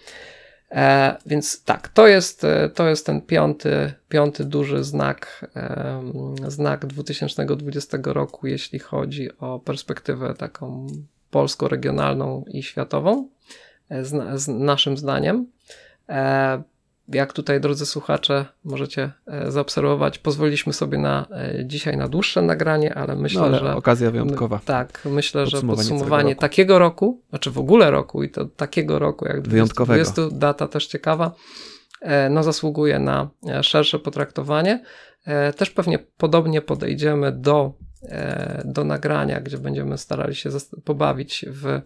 [0.71, 5.51] E, więc tak, to jest, to jest ten piąty, piąty duży znak,
[6.47, 10.87] znak 2020 roku, jeśli chodzi o perspektywę taką
[11.31, 13.27] polsko-regionalną i światową,
[14.01, 15.47] z, z naszym zdaniem.
[16.09, 16.63] E,
[17.07, 22.95] jak tutaj, drodzy słuchacze, możecie e, zaobserwować, pozwoliliśmy sobie na e, dzisiaj na dłuższe nagranie,
[22.95, 24.59] ale myślę, No, ale że okazja wyjątkowa.
[24.65, 26.41] tak, myślę, że Podsumowanie podsumowanie całego roku.
[26.41, 30.03] takiego roku, znaczy w ogóle roku i to takiego roku jak Wyjątkowego.
[30.03, 31.31] 2020, data też ciekawa,
[32.01, 34.83] e, no zasługuje na e, szersze potraktowanie.
[35.25, 37.73] E, Też pewnie podobnie podejdziemy do,
[38.03, 40.49] e, do nagrania, gdzie będziemy starali się
[40.85, 41.81] pobawić w e,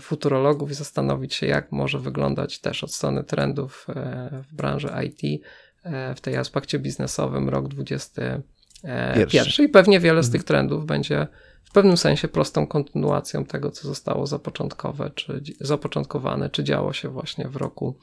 [0.00, 5.42] futurologów i zastanowić się, jak może wyglądać też od strony trendów e, w branży IT
[5.84, 9.36] e, w tej aspekcie biznesowym rok 20 e, Pierwszy.
[9.38, 9.64] pierwszy.
[9.64, 10.32] I pewnie wiele z Mhm.
[10.32, 11.26] tych trendów będzie
[11.64, 17.48] w pewnym sensie prostą kontynuacją tego, co zostało zapoczątkowe, czy zapoczątkowane, czy działo się właśnie
[17.48, 17.98] w roku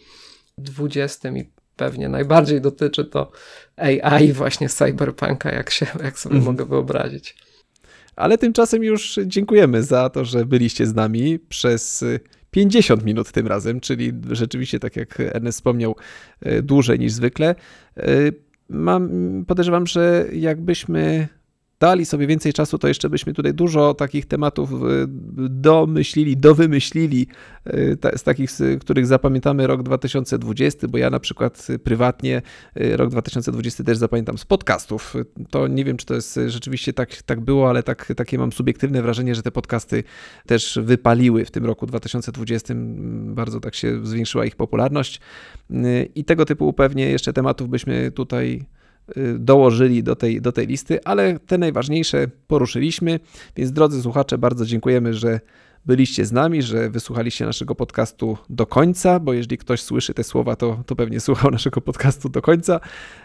[0.58, 3.32] 20 i pewnie najbardziej dotyczy to
[3.78, 6.54] AI właśnie cyberpunka, jak, się, jak sobie Mhm.
[6.54, 7.36] mogę wyobrazić.
[8.16, 12.20] Ale tymczasem już dziękujemy za to, że byliście z nami przez y,
[12.52, 15.96] 50 minut tym razem, czyli rzeczywiście, tak jak Ernest wspomniał,
[16.46, 17.56] y, dłużej niż zwykle.
[17.98, 19.10] Y, Mam,
[19.48, 21.28] podejrzewam, że jakbyśmy
[21.80, 24.76] dali sobie więcej czasu, to jeszcze byśmy tutaj dużo takich tematów y,
[25.50, 27.28] domyślili, dowymyślili,
[27.68, 32.42] y, z takich, z których zapamiętamy rok 2020, bo ja na przykład prywatnie
[32.82, 35.14] y, rok 2020 też zapamiętam z podcastów.
[35.50, 39.02] To nie wiem, czy to jest rzeczywiście tak, tak było, ale tak, takie mam subiektywne
[39.02, 40.04] wrażenie, że te podcasty
[40.46, 42.74] też wypaliły w tym roku 2020.
[42.74, 45.22] mm, Bardzo tak się zwiększyła ich popularność.
[46.16, 48.66] I tego typu pewnie jeszcze tematów byśmy tutaj
[49.40, 53.20] dołożyli do tej, do tej listy, ale te najważniejsze poruszyliśmy.
[53.56, 55.40] Więc drodzy słuchacze, bardzo dziękujemy, że
[55.86, 60.56] byliście z nami, że wysłuchaliście naszego podcastu do końca, bo jeżeli ktoś słyszy te słowa,
[60.56, 62.80] to, to pewnie słuchał naszego podcastu do końca.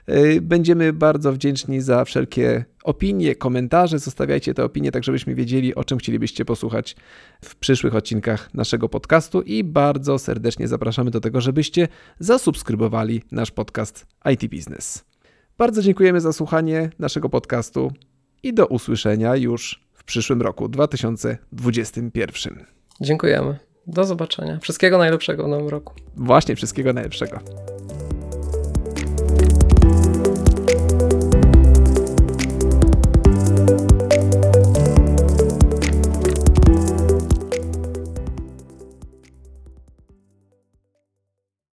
[0.08, 3.98] Y, Będziemy bardzo wdzięczni za wszelkie opinie, komentarze.
[3.98, 6.96] Zostawiajcie te opinie, tak żebyśmy wiedzieli, o czym chcielibyście posłuchać
[7.44, 14.06] w przyszłych odcinkach naszego podcastu i bardzo serdecznie zapraszamy do tego, żebyście zasubskrybowali nasz podcast
[14.32, 15.09] IT Business.
[15.60, 17.92] Bardzo dziękujemy za słuchanie naszego podcastu
[18.42, 22.64] i do usłyszenia już w przyszłym roku 2021.
[23.00, 23.58] Dziękujemy.
[23.86, 24.58] Do zobaczenia.
[24.62, 25.94] Wszystkiego najlepszego w nowym roku.
[26.16, 27.40] Właśnie wszystkiego najlepszego.